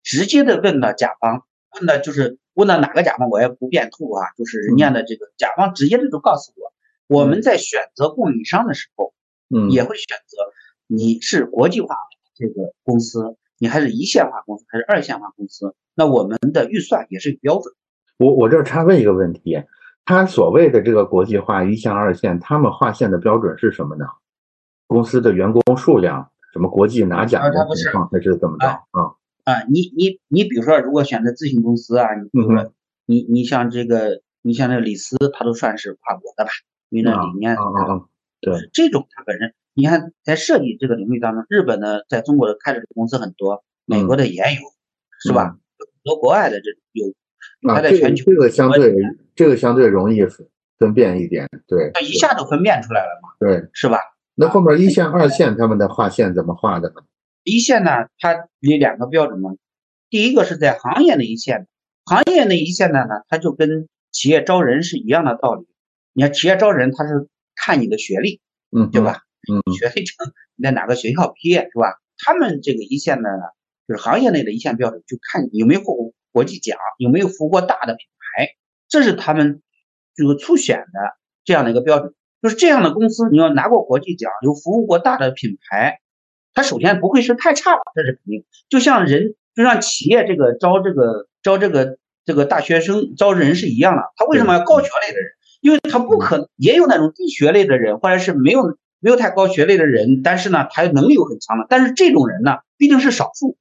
[0.04, 1.46] 直接的问了甲方，
[1.76, 2.40] 问的就是。
[2.56, 6.74] 问到哪个甲方，我也不便透露啊，就是人家的这个甲方直接的就告诉我，
[7.08, 9.14] 我们在选择供应商的时候，
[9.48, 10.38] 嗯，也会选择
[10.88, 11.96] 你是国际化
[12.36, 17.74] 这个公司，你还是一线化公司，还是二线化公司，那我们的预算也是有标准。
[18.18, 19.62] 我我这插问一个问题，
[20.06, 24.06] 他所谓的这个国际化一线二线，他们划线的标准是什么呢？
[24.88, 29.14] 公司的员工数量，什么国际拿奖的情况，还是怎么着啊？
[29.44, 32.72] 啊，你你你，比如说，如果选择咨询公司啊，你比如说，
[33.06, 36.52] 你你像这个，你像这个李斯，他都算是跨国的吧？
[36.90, 37.56] 因为那理念，
[38.42, 44.60] 对，这种他本身，你看在设计这个领域当中，日本呢在中国的开的公司很多，美国的也有，
[45.22, 45.58] 是吧？
[45.78, 47.14] 很多国外的这有，
[47.62, 48.94] 它在全球这个相对
[49.36, 50.20] 这个相对容易
[50.78, 53.30] 分辨一点，对，一下就分辨出来了嘛？
[53.40, 54.00] 对，是吧？
[54.36, 56.96] 那后面一线二线他们的划线怎么划的呢？
[57.46, 59.52] 一线呢，它有两个标准嘛。
[60.10, 61.68] 第一个是在行业内一线，
[62.04, 65.68] 行业内一线的呢，它就跟企业招人是一样的道理。
[66.12, 68.42] 你看企业招人，他是看你的学历，
[68.76, 69.24] 嗯，对吧？
[69.50, 70.16] 嗯，学历证
[70.56, 71.96] 你在哪个学校毕业是吧？
[72.18, 73.44] 他们这个一线的呢，
[73.88, 78.50] 就是行业内的一线标准，就看你有没有获国际奖，有没有服务过大的品牌，
[78.88, 79.62] 这是他们
[80.16, 82.14] 这个初选的这样的一个标准。
[82.42, 86.00] 就是这样的公司，你要拿过国际奖，有服务过大的品牌。
[86.54, 88.46] 他首先不会是太差了，这是肯定。
[88.70, 94.04] 就像人，就像企业这个招这个招这个这个大学生招人是一样的。
[94.16, 95.32] 他为什么要高学历的人？
[95.62, 101.66] 因为他不可能也有那种低学历的人，或者是没有没有太高学历的人，但是呢，他能力又很强的。
[101.70, 103.58] 但是这种人呢，毕竟是少数。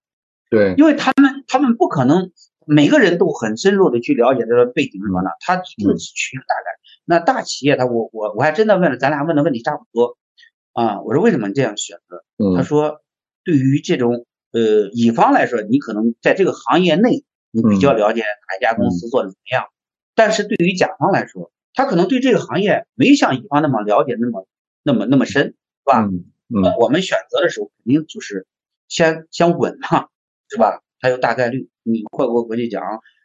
[0.51, 2.33] 对，因为他们他们不可能
[2.67, 6.79] 每个人都很深入的去了解他的背景什么的，他一定是取个大概。
[7.05, 10.17] 那大企业他我我我还真的问了，咱俩问的问题差不多。
[10.73, 12.25] 啊，我说为什么这样选择？
[12.57, 13.01] 他说，
[13.45, 19.65] 对于这种呃乙方来说，你可能在这个行业内你比较了解哪一家公司做的怎么样，
[20.15, 24.47] 但是对于甲方来说，他可能对这个行业没像乙方那么了解，那么
[24.89, 26.01] 那么那么深，是吧？
[26.01, 28.47] 嗯嗯，我们选择的时候肯定就是
[28.89, 30.09] 先先稳嘛，
[30.49, 30.83] 是吧？
[30.99, 32.83] 还有大概率你获过国际奖，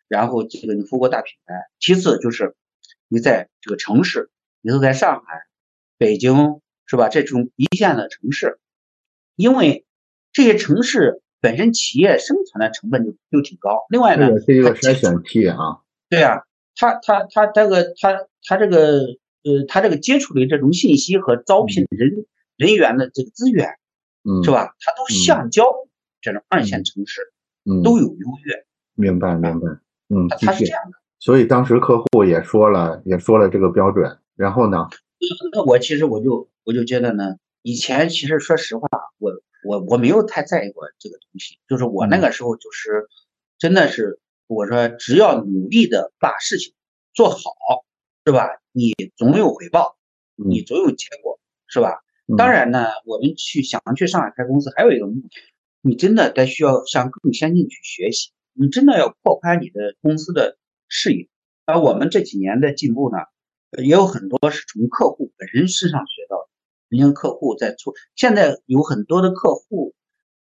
[0.09, 1.55] 然后这个你服过大品牌。
[1.79, 2.53] 其次就是
[3.07, 5.43] 你在这个城市，你都在上海、
[5.97, 7.07] 北京，是吧？
[7.07, 8.59] 这种一线的城市，
[9.37, 9.85] 因为
[10.33, 13.85] 这些城市本身企业生存的成本就就挺高。
[13.89, 15.79] 另外呢，这也是一个筛选题啊。
[16.09, 16.43] 对啊，
[16.75, 18.99] 他他他这个他他这个
[19.43, 22.25] 呃他这个接触的这种信息和招聘人。
[22.55, 23.67] 人员的这个资源，
[24.23, 24.75] 嗯，是吧？
[24.79, 25.65] 它都相交
[26.21, 27.19] 这种二线城市，
[27.65, 28.13] 嗯，都有优
[28.45, 28.63] 越。
[28.93, 29.67] 明白，明白。
[30.09, 30.91] 嗯，他是这样的。
[31.17, 34.19] 所以当时客户也说了，也说了这个标准。
[34.35, 34.87] 然后呢？
[35.51, 38.87] 那我其实我就我就觉得呢，以前其实说实话，
[39.17, 39.31] 我
[39.65, 41.57] 我我没有太在意过这个东西。
[41.67, 43.07] 就是我那个时候就是
[43.57, 46.71] 真的是我说，只要努力的把事情
[47.15, 47.41] 做好，
[48.25, 48.47] 是吧？
[48.73, 49.97] 你总有回报，
[50.35, 52.03] 你总有结果，是吧？
[52.37, 55.29] 当然呢，我们去想去上海开公司，还有一个目的，
[55.81, 60.57] 你真的得需要向更先进去学习，你真的要拓宽你的公司的
[60.87, 61.29] 视野。
[61.65, 63.17] 而我们这几年的进步呢，
[63.77, 66.49] 也有很多是从客户本身身上学到的。
[66.89, 69.93] 人家客户在做，现在有很多的客户，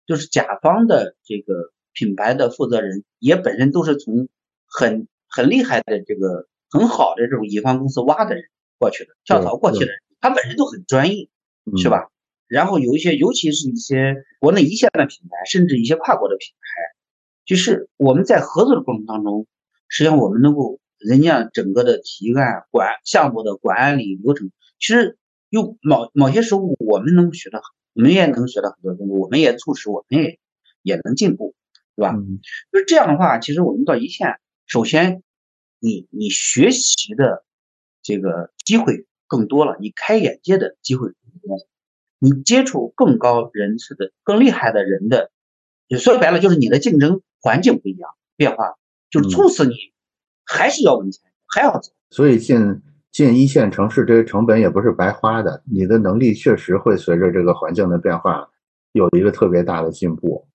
[0.05, 4.29] 就是甲方的这个品牌的负责人，也本身都是从
[4.65, 8.43] 很很厉害的这个很好的这种乙方公司挖的人
[8.79, 11.29] 过去的，跳槽过去的人，他本身都很专业。
[11.77, 12.09] 是吧？
[12.49, 16.67] 然后有一些，尤其是一些国内一线的品牌，甚至一些跨国的品牌，
[17.45, 19.47] 就是我们在合作的过程当中，
[19.87, 25.17] 实际上我们能够人家整个的提案、管项目的管理流程，其实
[25.49, 27.61] 有某某些时候我们能学到，
[27.93, 30.37] 我们也能学到很多东西，我们也促使我们也
[30.81, 31.55] 也能进步，
[31.95, 32.13] 对吧？
[32.73, 34.35] 就是这样的话，其实我们到一线，
[34.67, 35.23] 首先
[35.83, 37.43] 你你学习的
[38.01, 41.57] 这个机会更多了，你开眼界的机会更多。
[42.19, 45.29] 你接触更高人次的、更厉害的人的，
[45.99, 48.75] 说白了就是你的竞争环境不一样，变化
[49.09, 49.75] 就是促使你
[50.45, 51.21] 还是要往前，
[51.53, 51.91] 还要走。
[52.11, 52.81] 所以进
[53.11, 58.49] 进一线城市，这些成本也不是白花的，你的能力确实会随着这个环境的变化
[58.93, 60.47] 有一个特别大的进步，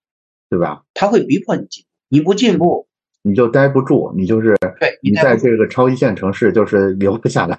[0.49, 0.87] 对吧？
[0.95, 2.88] 他会逼迫你进，你不进步
[3.29, 7.57] 你就待不住，你就是对，你在这个超一线城市就是留不下来。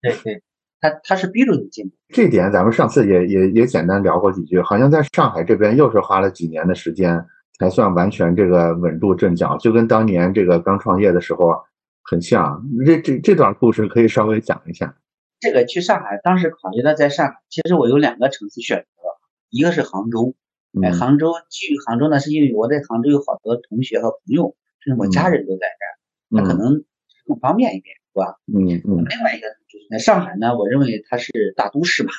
[0.00, 0.42] 对对。
[0.82, 7.22] 他他是逼着你进，这点咱们上次也也也简单聊过几句，好像在上海这边又是花了几年的时间
[7.58, 11.54] 才算完全这个稳住阵脚，就跟当年这个刚创业的时候
[12.02, 12.64] 很像。
[12.86, 14.96] 这这这段故事可以稍微讲一下。
[15.38, 19.02] 这个去上海，当时考虑到在上海，其实我有两个城市选择，
[19.50, 20.34] 一个是杭州，
[20.82, 25.94] 哎，杭州去杭州呢，是因为我在杭州有好多同学和朋友，甚至我家人都在这儿，
[26.28, 26.84] 那可能
[27.26, 27.94] 更方便一点。
[28.12, 28.40] 是吧？
[28.52, 29.04] 嗯嗯。
[29.08, 32.10] 另外一个就是在上海呢，我认为它是大都市嘛，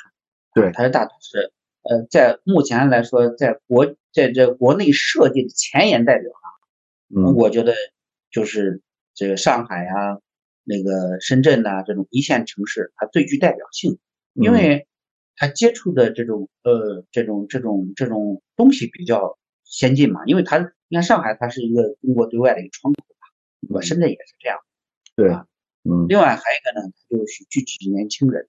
[0.54, 1.52] 对，它是大都市。
[1.82, 6.48] 呃，在目前来说，在国在这国内设计的前沿代表啊，
[7.14, 7.74] 嗯，我觉得
[8.30, 8.80] 就是
[9.12, 10.18] 这个上海啊，
[10.64, 13.98] 那个深圳呐这种一线城市，它最具代表性，
[14.32, 14.86] 因为
[15.36, 19.36] 它接触的这种呃这种这种这种东西比较
[19.72, 20.58] 先进嘛，因为它
[20.88, 23.26] 你看上海它是一个中国对外的一个窗口吧，
[23.66, 23.80] 对吧？
[23.80, 24.58] 深圳也是这样，
[25.16, 25.46] 对啊。
[25.84, 28.48] 嗯，另外还有一个呢，就是聚集年轻人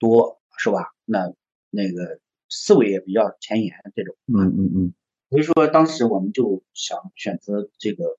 [0.00, 0.90] 多，是吧？
[1.04, 1.32] 那
[1.70, 2.18] 那个
[2.48, 4.16] 思维也比较前沿，这种。
[4.26, 4.94] 嗯嗯嗯。
[5.30, 8.18] 所以说当时我们就想选择这个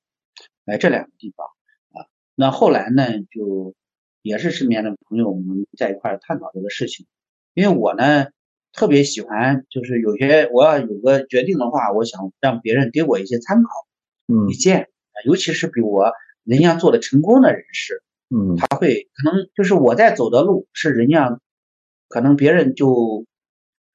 [0.63, 1.45] 来这两个地方
[1.91, 2.07] 啊。
[2.35, 3.75] 那后来呢，就
[4.21, 7.05] 也是身边的朋友我们在一块探讨这个事情。
[7.53, 8.27] 因为我呢
[8.73, 13.69] 特别喜欢，就是有些我要有个决定的话，我想让别人给我一些参考、
[14.49, 14.89] 意见，
[15.25, 16.11] 尤其是比我
[16.43, 18.01] 人家做的成功的人士。
[18.35, 21.39] 嗯，他会可能就是我在走的路是人家，
[22.09, 23.25] 可能别人就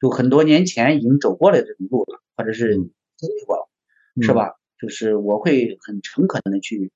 [0.00, 3.68] 就很多年前已经走过了这种路了，或者是经历过了，
[4.22, 4.52] 是吧？
[4.80, 6.92] 就是我会很诚恳的去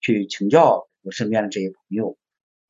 [0.00, 2.16] 去请教我身边的这些朋友，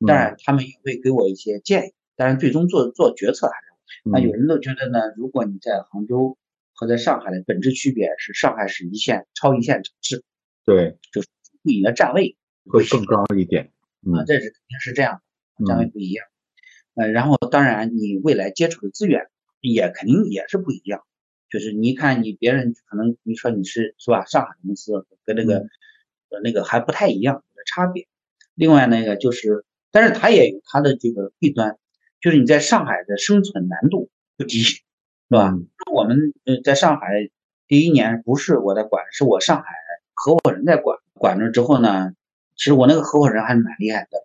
[0.05, 3.66] 当然他们也会给我一些建议，但是最终做做决策还是我。
[4.03, 6.37] 那有人都觉得呢，如果你在杭州
[6.73, 10.23] 和在上海的本质区别是，上海是一线超一线城市，
[10.65, 11.27] 对，就是
[11.61, 13.71] 你的站位会更高一点。
[14.13, 15.21] 啊，这是肯定是这样
[15.57, 16.25] 的，站位不一样。
[16.95, 19.27] 呃，然后当然你未来接触的资源
[19.61, 21.03] 也肯定也是不一样。
[21.49, 25.59] 就是你看你别人可能你说你是是吧，上海公司跟那个
[26.29, 28.07] 呃那个还不太一样的差别。
[28.53, 31.77] 另外那个就是，但是它也有它的这个弊端，
[32.21, 34.81] 就是你在上海的生存难度不低，是
[35.29, 35.53] 吧？
[35.91, 37.29] 我们呃在上海
[37.67, 39.65] 第一年不是我在管，是我上海
[40.13, 42.11] 合伙人在管，管了之后呢。
[42.59, 44.17] 其实我那个合伙人还是蛮厉害的，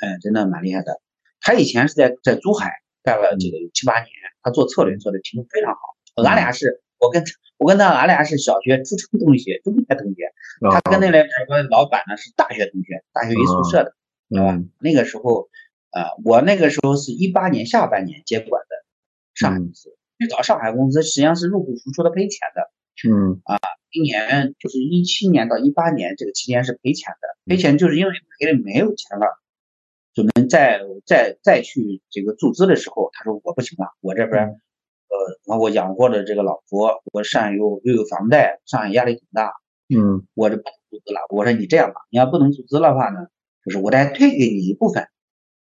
[0.00, 1.00] 哎，真的蛮厉害的。
[1.40, 2.70] 他以前是在在珠海
[3.02, 4.06] 干了这个七八年，
[4.40, 5.80] 他做策略做的挺非常好。
[6.22, 7.24] 俺俩是我跟
[7.58, 10.32] 我跟他俺俩是小学、初中同学、中学同学。
[10.70, 13.96] 他跟那两个老板呢是大学同学，大学一宿舍的，
[14.30, 14.62] 知道吧？
[14.78, 15.48] 那个时候，
[15.92, 18.76] 呃，我那个时候是一八年下半年接管的
[19.34, 19.96] 上海公司。
[20.18, 22.70] 最早上海公司实际上是入不敷出的赔钱的。
[23.08, 23.58] 嗯啊，
[23.90, 29.26] 今年就是一七年到一八年这个期间是赔钱的，赔钱就是因为赔的没有钱了，
[30.14, 34.44] 准备再再再去这个注资的时候，他说我不行了，我这边
[35.46, 39.52] 呃，我养活了这个老婆，我上海又又有房贷，上海压力挺大，
[39.88, 41.20] 嗯，我这不能注资了。
[41.30, 43.26] 我说你这样吧，你要不能注资的话呢，
[43.64, 45.08] 就是我再退给你一部分，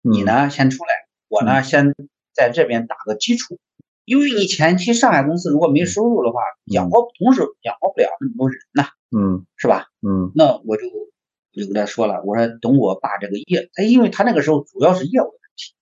[0.02, 0.90] 你呢先出来，
[1.28, 1.94] 我呢先
[2.32, 3.58] 在这边打个基础。
[4.04, 9.84] 因为你前期上海公司如果没收入的话，养活同时养活不了那么多人呐，嗯，是吧？
[10.00, 10.86] 嗯，那我就
[11.54, 15.74] 我就跟他说了，我说等我把这个业，他因为他那个时候主要是业务的问题，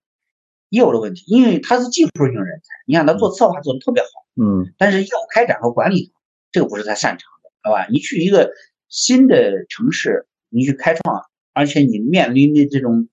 [0.71, 4.09] 业务的问题，因为他是技术型人才，你看他做策划做的特别好，
[4.43, 6.13] 嗯，但是业务开展和管理
[6.51, 7.87] 这个不是他擅长的，好吧？
[7.93, 8.51] 你去一个
[8.89, 13.09] 新的城市，你去开创，而且你面临的这种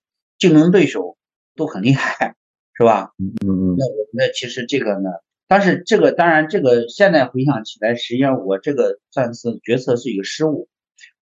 [0.48, 1.16] 竞争对手
[1.56, 2.36] 都很厉害。
[2.76, 3.12] 是吧？
[3.20, 5.08] 嗯嗯那我那其实这个呢，
[5.46, 10.68] 但是这个当然这个现在回想起来，实际上我这个算是决策是一个失误。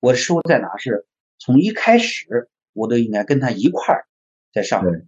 [0.00, 0.78] 我的失误在哪？
[0.78, 1.04] 是
[1.38, 4.06] 从一开始我都应该跟他一块儿
[4.54, 5.06] 在上面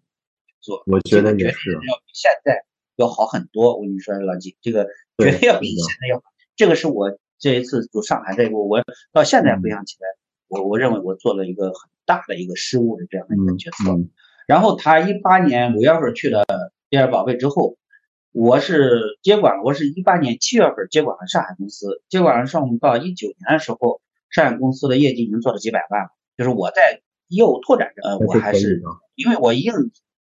[0.60, 0.82] 做。
[0.86, 3.74] 我觉得也是要比现在要好很多。
[3.76, 4.84] 我跟你说，老季，这个
[5.16, 6.24] 绝对要比现在要好。
[6.56, 8.84] 这个是我这一次走上海这一步，我
[9.14, 10.08] 到现在回想起来，
[10.48, 13.98] 我我认为我做了一个很大的一个失误的这样的一个决策。
[14.46, 16.44] 然后他一八年五月份去了
[16.90, 17.76] 第二宝贝之后，
[18.32, 24.00] 我是接管，我是一八年七月份接管了上海公司，接管了上到一九年的时候，
[24.30, 26.08] 上海公司的业绩已经做了几百万了。
[26.36, 28.82] 就是我在业务拓展上，我还是
[29.14, 29.72] 因为我已经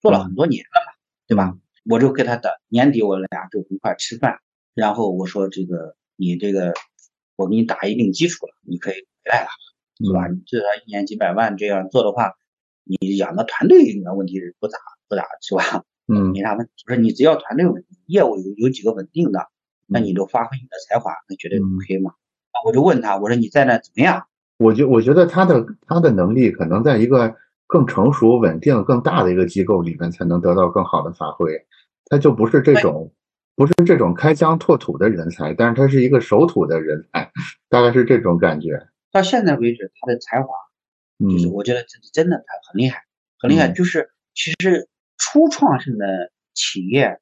[0.01, 0.93] 做了很多年了嘛，
[1.27, 1.57] 对吧？
[1.87, 4.39] 我就给他的年底我俩就一块吃饭，
[4.75, 6.72] 然后我说这个你这个
[7.37, 9.49] 我给你打一定基础了，你可以回来了，
[9.99, 10.26] 是吧？
[10.28, 12.32] 你至少一年几百万这样做的话。
[12.86, 14.76] 你养个团队应该问题是不咋
[15.09, 15.82] 不咋是吧？
[16.07, 16.72] 嗯， 没啥问题。
[16.86, 19.49] 不是你只要团队稳定，业务有有几个稳定的，
[19.86, 22.12] 那你都发挥你的才华，那绝对 OK 嘛。
[22.53, 24.26] 那我就问他，我说你在那怎么样？
[24.59, 27.34] 我觉我觉得他的他的能力可能在一个
[27.66, 31.53] 更成熟、稳定、更大的一个机构里面才能得到更好的发挥。
[32.11, 33.11] 他就不是这种
[33.57, 37.32] 不是这种开疆拓土的人才，但是他是一个守土的人才，
[37.70, 38.88] 大概是这种感觉。
[39.15, 40.49] 到现在为止，他的才华。
[41.21, 43.05] 就是我觉得这是真的，他很厉害，
[43.39, 43.71] 很厉害。
[43.71, 47.21] 就是其实初创性的企业，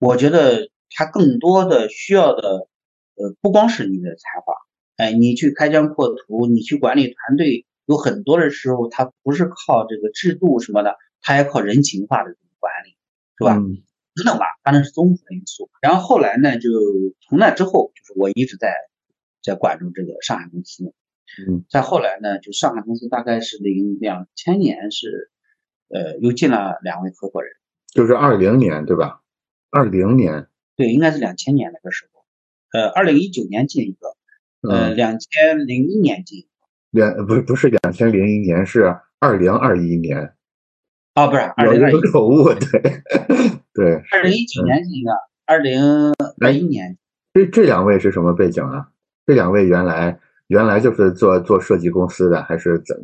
[0.00, 2.66] 我觉得它更多的需要的，
[3.14, 4.54] 呃，不光是你的才华，
[4.96, 12.96] 哎，你去开疆扩土，你去管理团队，有很多的时候，它不是靠这个制度什么的，它要靠人情化的这种管理，
[13.38, 13.54] 是吧？
[14.16, 15.70] 等等吧，反正是综合的因素。
[15.80, 16.68] 然后后来呢，就
[17.20, 18.74] 从那之后，就是我一直在
[19.40, 20.92] 在管住这个上海公司。
[21.48, 25.30] 嗯，再后来呢，就上海公司大概是零两千年是，
[25.88, 27.50] 呃，又进了两位合伙人，
[27.92, 29.20] 就是二零年对吧？
[29.70, 30.46] 二零年，
[30.76, 32.24] 对，应该是两千年那个时候，
[32.72, 34.16] 呃，二零一九年进一个，
[34.70, 36.46] 呃，两千零一年进，
[36.90, 40.34] 两不不是两千零一年，是二零二一年，
[41.14, 43.02] 啊，不是二零二一，口误，对
[43.74, 45.10] 对，二零一九年进一个，
[45.46, 46.96] 二零二一年，
[47.32, 48.90] 这这两位是什么背景啊？
[49.26, 50.20] 这两位原来。
[50.48, 52.96] 原来就是做做设计公司的，还是怎？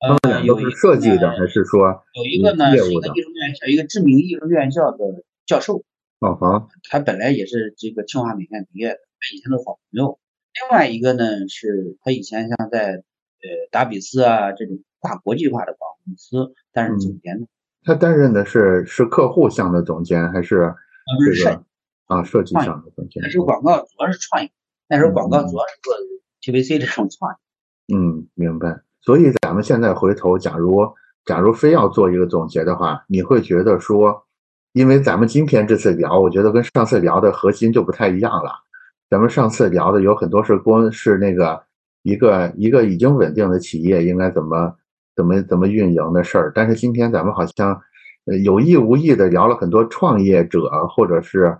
[0.00, 4.98] 他们俩都是设计的，还是说有一个呢是一个艺术院校，一个知名艺术院校的
[5.44, 5.82] 教授。
[6.20, 8.98] 哦好，他本来也是这个清华美院毕业的，
[9.34, 10.20] 以前的好朋友。
[10.54, 17.46] 另外一个呢是他以前像在呃达比斯啊这种大国际化的广告公司担任总监的。
[17.82, 20.74] 他担任的是是客户向的总监，还是
[21.34, 21.64] 这个
[22.06, 23.22] 啊设计向的总监？
[23.22, 24.50] 那时候广告主要是创意，
[24.88, 25.94] 那时候广告主要是做。
[26.48, 27.30] TVC 这种创
[27.86, 28.80] 意，嗯，明白。
[29.02, 30.82] 所以咱们现在回头，假如
[31.26, 34.24] 假如非要做一个总结的话，你会觉得说，
[34.72, 38.50] 因为咱们今天这次聊，我觉得跟上次聊的核心就不太一样了。
[39.10, 41.62] 咱们上次聊的有很多是光是那个
[42.02, 44.74] 一个一个已经稳定的企业应该怎么
[45.14, 47.78] 怎么怎么运营的事儿，但是今天咱们好像
[48.42, 51.54] 有意无意的聊了很多创业者或者是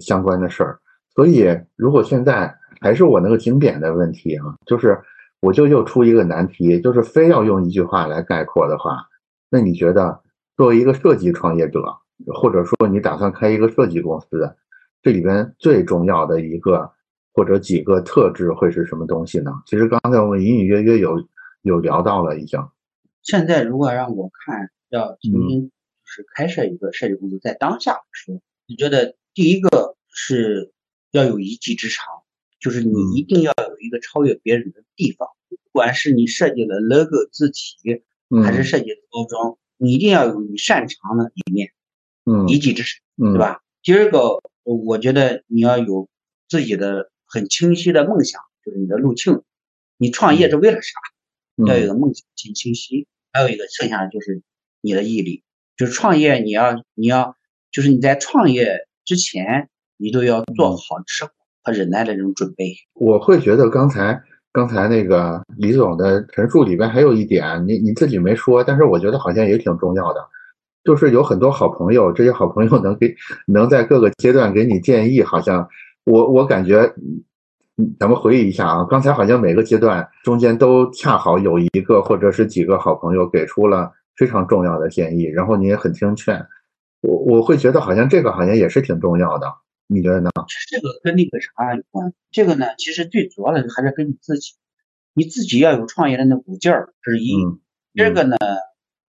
[0.00, 0.78] 相关的事儿。
[1.16, 2.54] 所以如果现在。
[2.80, 4.98] 还是我那个经典的问题啊，就是
[5.40, 9.06] 我就又出一个难题，就是非要用一句话来概括的话，
[9.50, 10.22] 那你觉得
[10.56, 11.82] 作为一个设计创业者，
[12.26, 14.56] 或者说你打算开一个设计公司，
[15.02, 16.90] 这里边最重要的一个
[17.32, 19.50] 或者几个特质会是什么东西呢？
[19.66, 21.22] 其实刚才我们隐隐约约有
[21.62, 22.60] 有聊到了，已经。
[23.22, 25.72] 现在如果让我看要重新就
[26.04, 30.72] 是开设一个设计公司，在当下来说，你觉得第一个是
[31.12, 32.04] 要有一技之长，
[32.60, 38.04] 就是你一定要有一个超越别人的地方，不管是你设计的 logo 字体，
[38.44, 41.72] 还是设计的包装，你一定要有你擅长的一面，
[42.24, 43.62] 嗯，一技之长，对吧？
[43.82, 46.08] 第二个，我觉得你要有
[46.48, 49.42] 自己的很清晰的梦想，就是你的路径，
[49.96, 51.00] 你创业是为了啥？
[51.66, 54.42] 要有个梦想清清晰，还有一个剩下的就是
[54.80, 55.42] 你的毅力，
[55.76, 57.36] 就是创业你要你要
[57.70, 61.24] 就是你在创业之前，你都要做好吃
[61.62, 62.72] 和忍耐的这种准备。
[62.94, 64.20] 我会觉得刚才
[64.52, 70.20] 刚才那个李总的陈述里边还有一点，你你自己没说，但是我觉得好像也挺重要的，
[70.84, 73.14] 就是有很多好朋友，这些好朋友能给
[73.46, 75.68] 能在各个阶段给你建议，好像
[76.04, 76.92] 我我感觉。
[77.98, 86.38] 咱们回忆一下啊，刚才好像每个阶段中间都恰好有一个或者是几个好朋友给出了非常重要的建议，然后你也很听劝。
[87.00, 89.46] 我我会觉得好像这个好像也是挺重要的，
[89.86, 90.29] 你觉得呢？
[90.68, 92.12] 这个跟那个啥有关？
[92.30, 94.54] 这个呢，其实最主要的还是跟你自己，
[95.14, 97.32] 你自己要有创业的那股劲儿，这是一。
[97.92, 98.36] 第二个呢，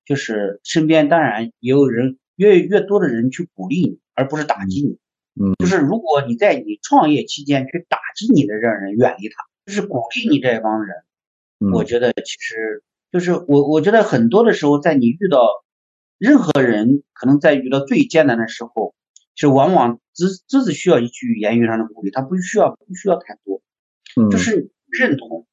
[0.05, 4.97] 就是身边当然也有人越越多的人去鼓励你，而不是打击你。
[5.36, 10.95] 嗯，就是如果你在你创业期间去打击你的这样人，远离他，就是鼓励你这帮人。
[11.74, 15.47] 我觉得其实就是我，我觉得很多的时候，在你遇到
[16.17, 18.93] 任何人，可能在遇到最艰难的时候，
[19.36, 23.61] 其实往往只只是需要一句言语上的鼓励，他不需要不需要太多，
[24.29, 25.45] 就是认同，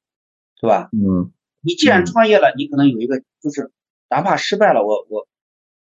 [0.59, 0.89] 对吧？
[0.93, 3.71] 嗯，你既然创业了，你可能有一个就是，
[4.09, 5.27] 哪怕失败了，我我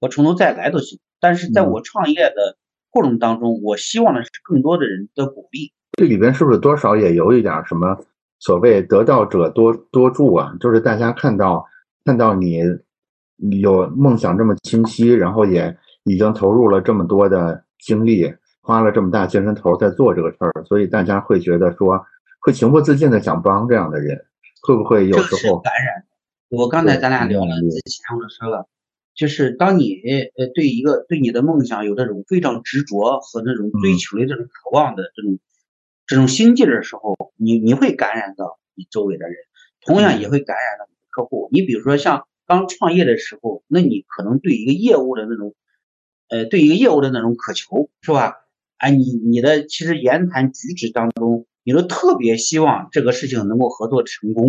[0.00, 0.98] 我从头再来都行。
[1.20, 2.56] 但是在我创业的。
[2.94, 5.72] 过程当中，我希望的是更多的人的鼓励。
[5.92, 7.98] 这里边是不是多少也有一点什么
[8.38, 10.54] 所谓得道者多多助啊？
[10.60, 11.64] 就是大家看到
[12.04, 12.60] 看到你
[13.62, 15.74] 有梦想这么清晰，然后也
[16.04, 22.02] 已经投入了这么多的精力，花了这么大精神头在做这个事儿，所以大家会觉得说
[22.40, 24.24] 会情不自禁的想帮这样的人，
[24.62, 26.06] 会不会有时候感染？
[26.48, 28.68] 我刚才咱俩聊了之前我说了。
[29.14, 30.00] 就是当你
[30.38, 35.38] 呃对一个对你的梦想有这种非常执着和那种追求的这种渴望的这种
[36.06, 39.36] 这种心劲的时候，你你会感染到你周围的人，
[39.84, 41.50] 同样也会感染到你的客户。
[41.52, 45.54] 你比如说像刚创业的时候，那你可能对一个业务的那种
[46.32, 48.34] 呃对一个业务的那种渴求是吧？
[48.78, 54.48] 哎，你你的其实言谈举止当中，你都特别希望这个事情能够合作成功，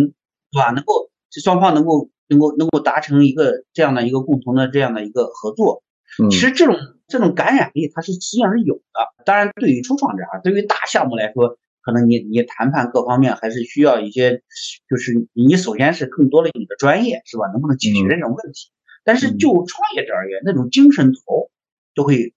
[0.50, 0.70] 是吧？
[0.70, 2.10] 能够双方能够。
[2.26, 5.82] 能够能够达成一个这样的一个共同的这样的一个合作，
[6.30, 6.74] 其实这种
[7.06, 9.24] 这种感染力它是实际上是有的。
[9.26, 14.42] 当然，对于初创者啊，对于大项目来说，可能你你谈判各方面还是需要一些，
[14.88, 17.44] 就是你首先是更多的你的专业是吧？
[17.52, 18.70] 能不能解决这种问题？
[19.04, 21.50] 但是就创业者而言，那种精神头
[21.94, 22.34] 都会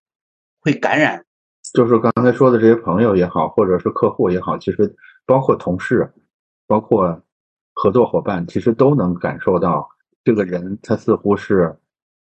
[0.62, 1.26] 会感染。
[1.74, 4.96] 就是刚才说的这些朋友也好，或者是客户也好，其实
[5.26, 6.12] 包括同事，
[6.68, 7.22] 包括。
[7.80, 9.88] 合作伙伴其实都能感受到，
[10.24, 11.78] 这个人他似乎是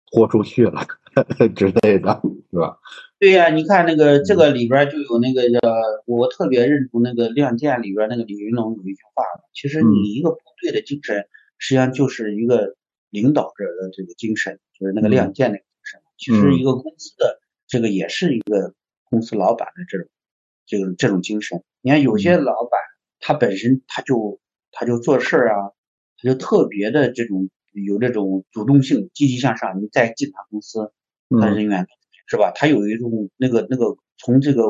[0.07, 0.81] 豁出去了
[1.57, 2.23] 之类的，
[2.53, 2.79] 是吧？
[3.19, 5.59] 对呀，你看那个这个里边就有那个叫
[6.07, 11.27] 我特别认同那个《亮剑》里边那个李云龙有一句话，其实你一个部队的精神，
[11.59, 12.77] 实际上就是一个
[13.11, 15.65] 领导者的这个精神，就是那个亮剑那个。
[16.21, 18.75] 其实一个公司的这个也是一个
[19.05, 20.09] 公司老板的这种
[20.67, 21.65] 这种这种精神。
[21.81, 22.79] 你看有些老板
[23.19, 24.39] 他本身他就。
[24.73, 25.73] 他就做事儿啊，
[26.17, 29.83] 他就特别的这种有这种主动性、积极向上。
[29.83, 30.93] 你再进他公司，
[31.41, 31.89] 他人员
[32.29, 32.53] 是吧？
[32.55, 34.63] 他有一种那个那个从这个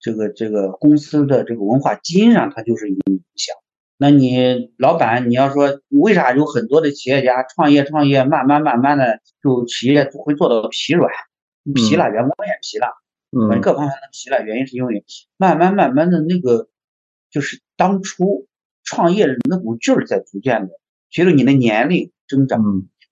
[0.00, 3.54] 这个这个公司的这个文化基因上，他就是有影响。
[4.02, 11.08] 那你老板，你要说为啥有很多的企业家创业创业，慢慢慢慢的就企业会做到疲软、
[11.74, 12.88] 疲了，员工也疲了，
[13.30, 15.04] 嗯，各方面都疲了，原因是因为
[15.36, 16.68] 慢慢慢慢的那个
[17.30, 18.46] 就是当初。
[18.84, 20.72] 创业的那股劲儿在逐渐的，
[21.08, 22.60] 随着你的年龄增长，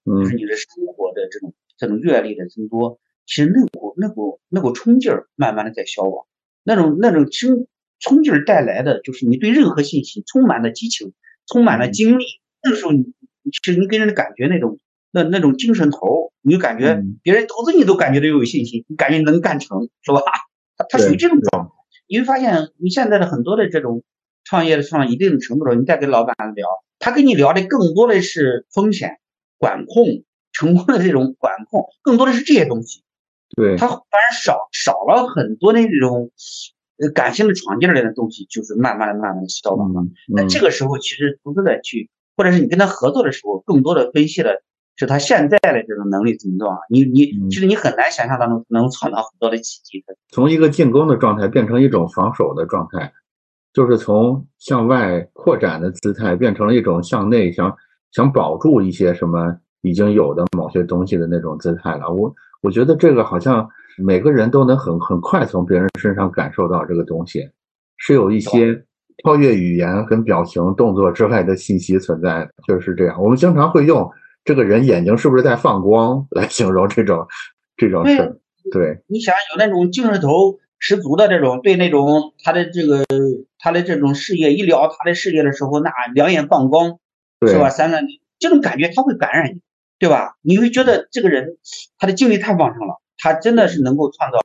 [0.05, 6.27] 嗯就是你的生活的这种这种阅历的增多，其实那股那股那股冲劲儿慢慢的在消亡。
[6.65, 7.69] 那种那种冲
[8.01, 11.13] 冲劲儿带来的，就是你对任何信息充满了激情，
[11.47, 12.25] 充满了精力。
[12.63, 13.05] 那时候你
[13.63, 14.79] 其实你给人的感觉那种
[15.13, 20.21] 那那种精神头，你就感觉别人投资你都感觉到有信心，你感觉能干成，是吧？
[20.77, 21.71] 他他属于这种状态。
[22.09, 24.03] 你会发现你现在的很多的这种。
[24.43, 26.67] 创业的上一定程度了，你再跟老板聊，
[26.99, 29.21] 他跟你聊的更多的是风险
[29.59, 33.05] 管控、 成功的这种管控，更多的是这些东西。
[33.55, 36.33] 对他反而少少了很多的这种
[37.01, 40.03] 呃感性的闯劲儿类的东西，就是慢慢的、慢慢的消亡了。
[40.29, 44.63] 那这个时候其实投资者去，或者是你跟他合作的时候，更多的分析了
[44.97, 46.79] 是他现在的这种能力怎么做啊？
[46.91, 50.15] 你你其实你很难想象当中能创造很多的奇迹的。
[50.29, 53.13] 从一个进攻的状态变成一种防守的状态，
[53.73, 57.75] 就是从向外扩展的姿态变成了一种向内想
[58.13, 62.13] 想保住一些什么已经有的某些东西的那种姿态了。
[62.13, 63.71] 我我觉得这个好像
[64.03, 67.49] 每个人都能很很快从别人身上感受到这个东西，
[67.97, 68.83] 是有一些
[69.25, 73.23] 超越语言跟表情动作之外的信息存在的，就是这样。
[73.23, 74.11] 我们经常会用。
[74.43, 76.27] 这个人眼睛是不是在放光？
[76.33, 77.29] 来形容这种
[77.77, 78.41] 这种事，
[78.73, 83.05] 对，你想有那种精神头十足的这种，对那种他的这个
[83.59, 86.99] 他的这种事业一聊他的事业的时候，那两眼放光，
[87.47, 87.69] 是吧？
[87.69, 88.07] 三三
[88.39, 89.61] 这种感觉他会感染你，
[89.99, 90.37] 对吧？
[90.41, 91.59] 你会觉得这个人
[91.99, 94.39] 他的精力太旺盛了，他真的是能够创造，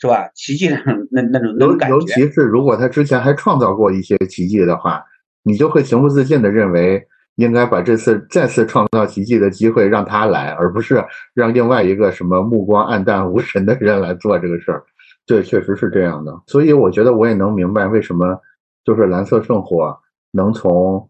[0.00, 0.28] 是吧？
[0.34, 0.68] 奇迹
[1.10, 1.96] 那那种那种感觉。
[1.96, 5.02] 尤其是如果他之前还创造过一些奇迹的话，
[5.42, 7.06] 你就会情不自禁的认为。
[7.36, 11.02] 应该把这次再次创造奇迹的机会让他来，而不是
[11.32, 14.84] 让另外一个什么目光暗淡无神的人来做这个事儿。
[15.26, 16.42] 对，确实是这样的。
[16.46, 18.38] 所以我觉得我也能明白为什么
[18.84, 19.98] 就是蓝色圣火
[20.30, 21.08] 能从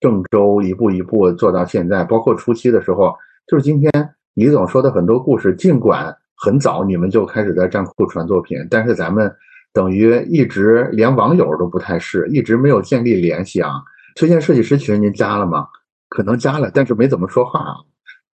[0.00, 3.14] 郑州一步一步做到现在，包括初期的时候，
[3.46, 3.90] 就是今天
[4.34, 9.30] 李总说的很多故事，尽管很早你们就开始在站库传作品，但是咱们
[9.72, 13.70] 等于一直连网友都不太是，一直没有建立联系啊。
[14.16, 15.66] 推荐设计师群您加了吗？
[16.08, 17.74] 可能加了，但是没怎么说话啊。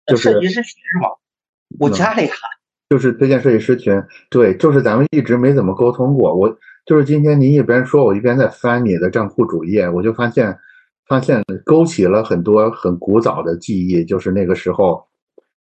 [0.07, 1.09] 就是设计师群是吗？
[1.81, 2.31] 我加了呀。
[2.89, 4.01] 就是推荐设计师群，
[4.31, 6.33] 对，就是咱们一直没怎么沟通过。
[6.33, 6.49] 我
[6.87, 10.57] 就是今天您一边说，我一边在翻你的账户主页，我就发现，
[11.09, 14.05] 发现勾起了很多很古早的记忆。
[14.05, 15.05] 就是那个时候，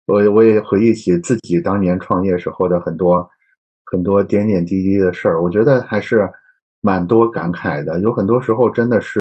[0.05, 3.29] 我我也回忆起自己当年创业时候的很多
[3.85, 6.29] 很多点点滴滴的事儿，我觉得还是
[6.81, 7.99] 蛮多感慨的。
[8.01, 9.19] 有很多时候真的是。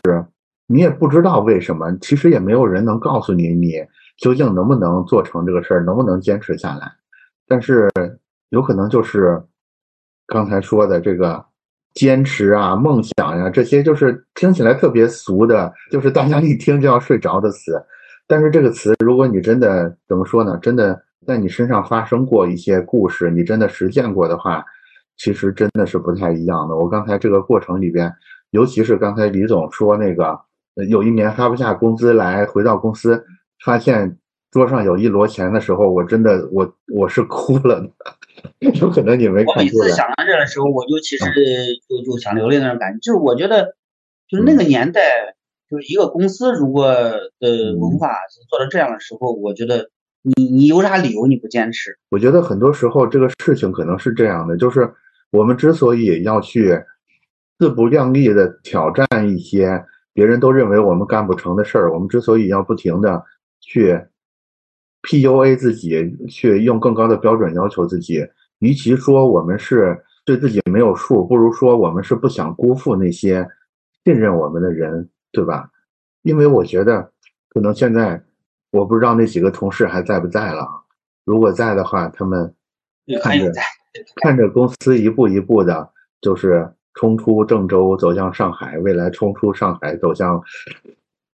[0.69, 3.75] 你也不知道为什么，其实也没有人能告诉你，你
[4.17, 6.91] 究竟能不能做成这个事儿，能不能坚持下来。
[7.47, 7.91] 但是
[8.49, 9.43] 有可能就是
[10.27, 11.45] 刚才说的这个
[11.93, 17.73] 坚持啊、梦想呀，这些就是听起来特别俗的，就是大家一听就要睡着的词。
[18.33, 20.59] 但是这个词，如果你真的怎么说呢？
[20.63, 24.65] 真的在你身上发生过一些故事，你真的实践过的话，
[25.19, 26.75] 其实真的是不太一样的。
[26.75, 28.11] 我刚才这个过程里边，
[28.53, 30.41] 尤其是刚才李总说那个。
[30.89, 33.23] 有一年发不下工资来，回到公司
[33.63, 34.17] 发现
[34.51, 37.87] 桌上有一摞钱的时候，我真的我我是哭了。
[38.81, 41.27] 有可能你没看我每次想到这的时候，我就其实
[41.87, 42.99] 就就想流泪那种感觉。
[43.03, 43.75] 就是我觉得，
[44.27, 45.03] 就是那个年代，
[45.73, 46.85] 就是一个公司如果
[47.41, 49.89] 的文化是做到这样的时候，我觉得
[50.23, 51.97] 你你有啥理由你不坚持？
[52.11, 54.93] 我觉得很多时候这个事情可能是这样的，就是
[55.31, 56.79] 我们之所以要去
[57.59, 59.83] 自不量力的挑战一些。
[60.15, 63.25] 别人都认为我们干不成的事儿，我们之所以要不停的
[63.63, 63.99] 去
[65.05, 68.23] PUA 自己，去用更高的标准要求自己，
[68.59, 73.49] 与其说我们是对自己没有数，不如说我们是不想辜负那些
[74.05, 75.71] 信任我们的人，对吧？
[76.23, 77.11] 因为我觉得，
[77.49, 78.23] 可能现在
[78.71, 80.69] 我不知道那几个同事还在不在了。
[81.25, 82.55] 如果在的话，他们
[83.23, 83.51] 看着
[84.23, 85.91] 看着公司一步一步的，
[86.21, 86.73] 就是。
[86.95, 90.43] 冲出郑州，走向上海，未来冲出上海，走向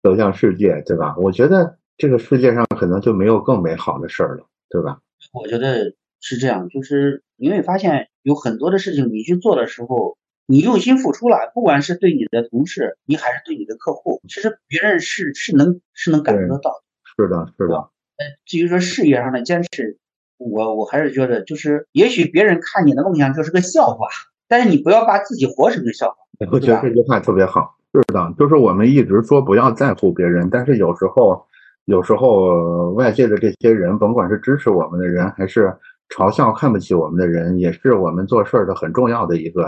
[0.01, 1.15] 走向世界，对吧？
[1.15, 4.99] 我觉得这个世界上可能就没有更美好的事儿了，对吧？
[5.31, 16.83] 我觉得是这样，就是你会发现有很多的事情，你去做的时候，你用心付出了，不管是对你的同事，你还是对你的客户，其实别人是是能是能感受得到。
[17.15, 17.75] 是的，是的。
[17.75, 19.97] 呃，至于说事业上的坚持，
[20.37, 24.07] 我我还是觉得，就是也许别人看你的梦想就是个笑话。
[24.47, 26.15] 但是你不要把自己活成个笑话。
[26.51, 27.75] 我觉得这句话特别好。
[27.93, 31.45] 是的，就是我们一直说不要在乎别人，但是有时候，
[31.85, 35.73] 有时候外界的这些人，甭管是支持我们的人，还是
[36.09, 39.67] 嘲笑、看不起我们的人，也是我们做事儿的很重要的一个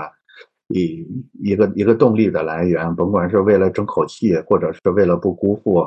[0.70, 1.06] 一
[1.42, 2.96] 一个一个动力的来源。
[2.96, 5.86] 甭管是为了争口气，或者是为了不辜负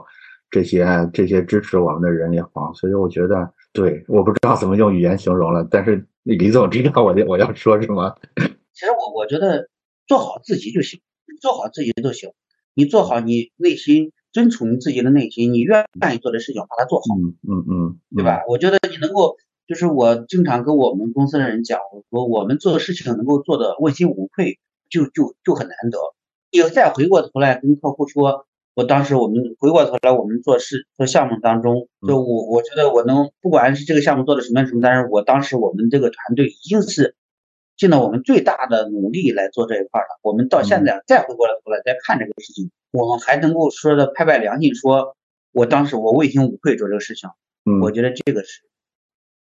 [0.51, 2.73] 这些这些支持我们的人也好。
[2.75, 8.15] 所以我觉得，对，我不知道怎么用语言形容了，但是李总知道我我要说什么。
[8.75, 9.69] 其实我我觉得
[10.07, 11.01] 做好自己就行，
[11.41, 12.31] 做好自己就行。
[12.75, 17.07] 你做好你内心，遵从你自己的内心，你愿愿意做的事情，把它做好。
[17.19, 18.45] 嗯嗯嗯，对吧？
[18.47, 19.37] 我觉得你能够，
[19.67, 25.99] 就是我经常跟我们公司的人讲，我说我们做的事情能够做的问心无愧，就就就很难得。
[26.51, 37.15] 有再回过头来跟客户说，我当时我们回过头来我们做事做项目当中，就我我觉得我能，不管是这个项目做的什么什么，但是我当时我们这个团队已经是。
[37.79, 40.19] 尽了我们最大的努力来做这一块了。
[40.23, 45.17] 我们到现在再回过头来再看这个事情，我们还能够说的拍拍良心，说
[45.53, 47.31] 我当时我问心无愧做这个事情。
[47.65, 48.63] 嗯，我觉得这个是，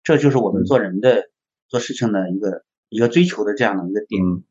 [0.03, 1.29] 这就是我们做人的、
[1.67, 4.25] 做事情的一个一个追求的这样的一个点。
[4.25, 4.43] 嗯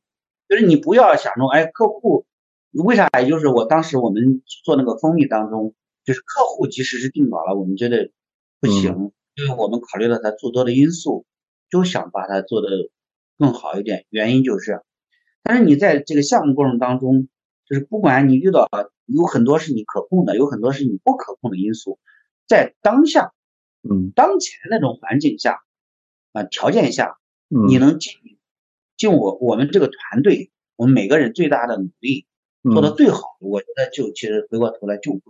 [0.49, 2.27] 就是你不要想着，哎，客户
[2.73, 3.09] 为啥？
[3.21, 5.75] 也就是我当时我们做那个蜂蜜当中，
[6.05, 8.11] 就是客户即使是定稿了，我们觉得
[8.61, 11.25] 不行，因为我们考虑到他诸多的因素，
[11.71, 12.69] 就想把它做的
[13.39, 14.07] 更好一点。
[14.11, 14.83] 原因就是，
[15.43, 17.29] 但是你在这个项目过程当中，
[17.67, 18.69] 就是不管你遇到
[19.07, 21.99] 有很多是你可控的，有很多是你不可控的因素，
[22.47, 23.33] 在当下，
[23.89, 25.61] 嗯当前那种环境下
[26.33, 28.15] 啊条件下，嗯，你能尽
[29.03, 32.25] 尽我我们这个团队，我们每个人最大的努力
[32.63, 35.21] 做到嗯最好，我觉得就其实回过头来就不。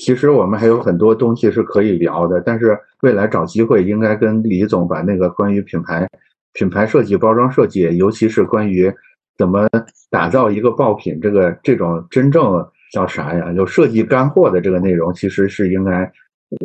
[0.00, 6.08] 其实我们还有很多东西是可以聊的，但是未来找机会应该跟李总把那个关于品牌、
[6.52, 8.88] 品牌设计、包装设计，尤其是关于
[9.36, 9.68] 怎么
[10.10, 13.52] 打造一个爆品，这个这种真正叫啥呀？
[13.52, 16.08] 有设计干货的这个内容，其实是应该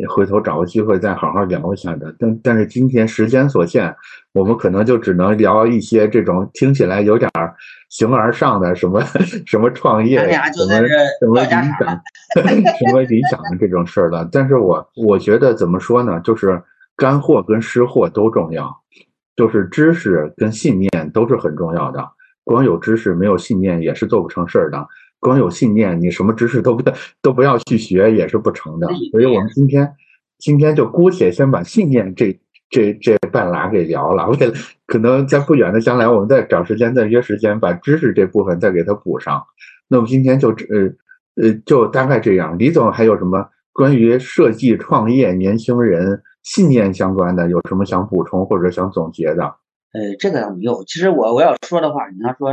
[0.08, 2.14] 回头找个机会再好好聊一下的。
[2.18, 3.94] 但但是今天时间所限，
[4.32, 7.54] 我们可能就只能聊一些这种听起来有点儿
[7.90, 9.02] 形而上的什么
[9.46, 10.20] 什么创业，
[10.58, 10.74] 什么
[11.20, 11.48] 什么理
[11.78, 12.02] 想，
[12.78, 14.28] 什么理想的这种事儿了。
[14.32, 16.62] 但是我我觉得怎么说呢，就是
[16.96, 18.74] 干货跟湿货都重要，
[19.36, 22.02] 就是知识跟信念都是很重要的。
[22.44, 24.86] 光有知识没有信念也是做不成事儿的。
[25.24, 26.84] 光有信念，你什么知识都不
[27.22, 28.86] 都不要去学也是不成的。
[29.10, 29.90] 所以我们今天
[30.38, 32.38] 今天就姑且先把信念这
[32.68, 34.28] 这这半拉给聊了。
[34.28, 34.52] 为了
[34.86, 39.42] 可能在不远的将来，我们再找时间再约时间把知识这部分再给它补上。
[39.88, 42.58] 那么今天就呃呃就大概这样。
[42.58, 49.44] 李总还有什么关于设计创业年轻人信念相关的，有什么想补充或者想总结的？
[49.94, 50.84] 呃，这个倒没有。
[50.84, 52.50] 其实我我要说的话，你要说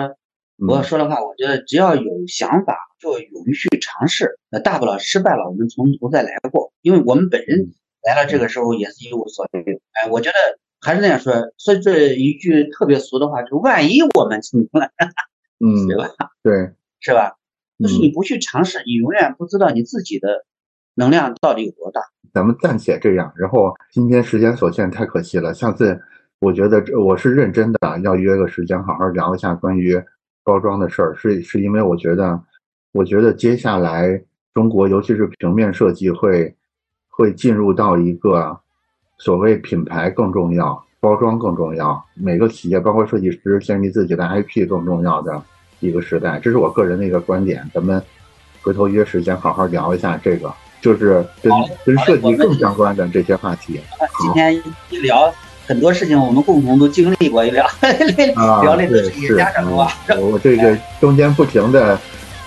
[0.67, 4.37] 我说的话，我觉得只要有想法，就勇于去尝试。
[4.49, 6.71] 那，大不了失败了，我们从头再来过。
[6.81, 7.71] 因为我们本人
[8.03, 9.59] 来了这个时候也是一无所有。
[9.93, 10.35] 哎，我觉得
[10.79, 14.89] 还是那样说，说这一句特别俗的话，就是万一我们成功了，
[15.59, 16.09] 嗯，对吧？
[16.43, 17.37] 对，是吧？
[17.79, 20.45] 就是嗯你不去尝试，你永远不知道你自己的
[20.93, 22.01] 能量到底有多大。
[22.33, 23.33] 咱们暂且这样。
[23.35, 25.53] 然后今天时间所限，太可惜了。
[25.53, 25.99] 下次
[26.39, 30.01] 我觉得这我是认真的，要约个时间好好聊一下关于
[30.43, 31.15] 包装的事儿。
[31.15, 32.41] 是是因为我觉得，
[32.91, 34.21] 我觉得接下来
[34.53, 36.55] 中国尤其是平面设计会
[37.09, 38.59] 会进入到一个
[39.17, 45.41] 所谓品牌更重要、包装更重要，每个企业包括设计师建立自己的 IP 更重要的
[45.79, 46.39] 一个时代。
[46.39, 47.69] 这是我个人的一个观点。
[47.73, 48.01] 咱们
[48.61, 50.53] 回头约时间好好聊一下这个。
[50.81, 51.53] 就是跟
[51.85, 53.79] 跟设计更相关的这些话题。
[54.19, 54.51] 今天
[54.89, 55.31] 一聊
[55.67, 57.65] 很多事情，我们共同都经历过，一聊
[58.35, 59.91] 啊，聊那个是对是，家长的话。
[60.07, 61.97] 嗯我这个中间不停的、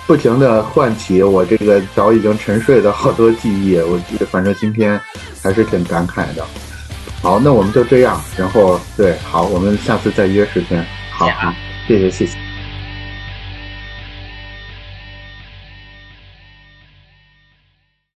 [0.05, 4.99] 不停的唤起我这个早已经沉睡的好多记忆，我记得反正今天
[5.41, 6.45] 还是挺感慨的。
[7.21, 10.85] 好，那我们就这样，然后对，好，我们下次再约时间。
[11.09, 11.27] 好，
[11.87, 12.44] 谢谢谢谢。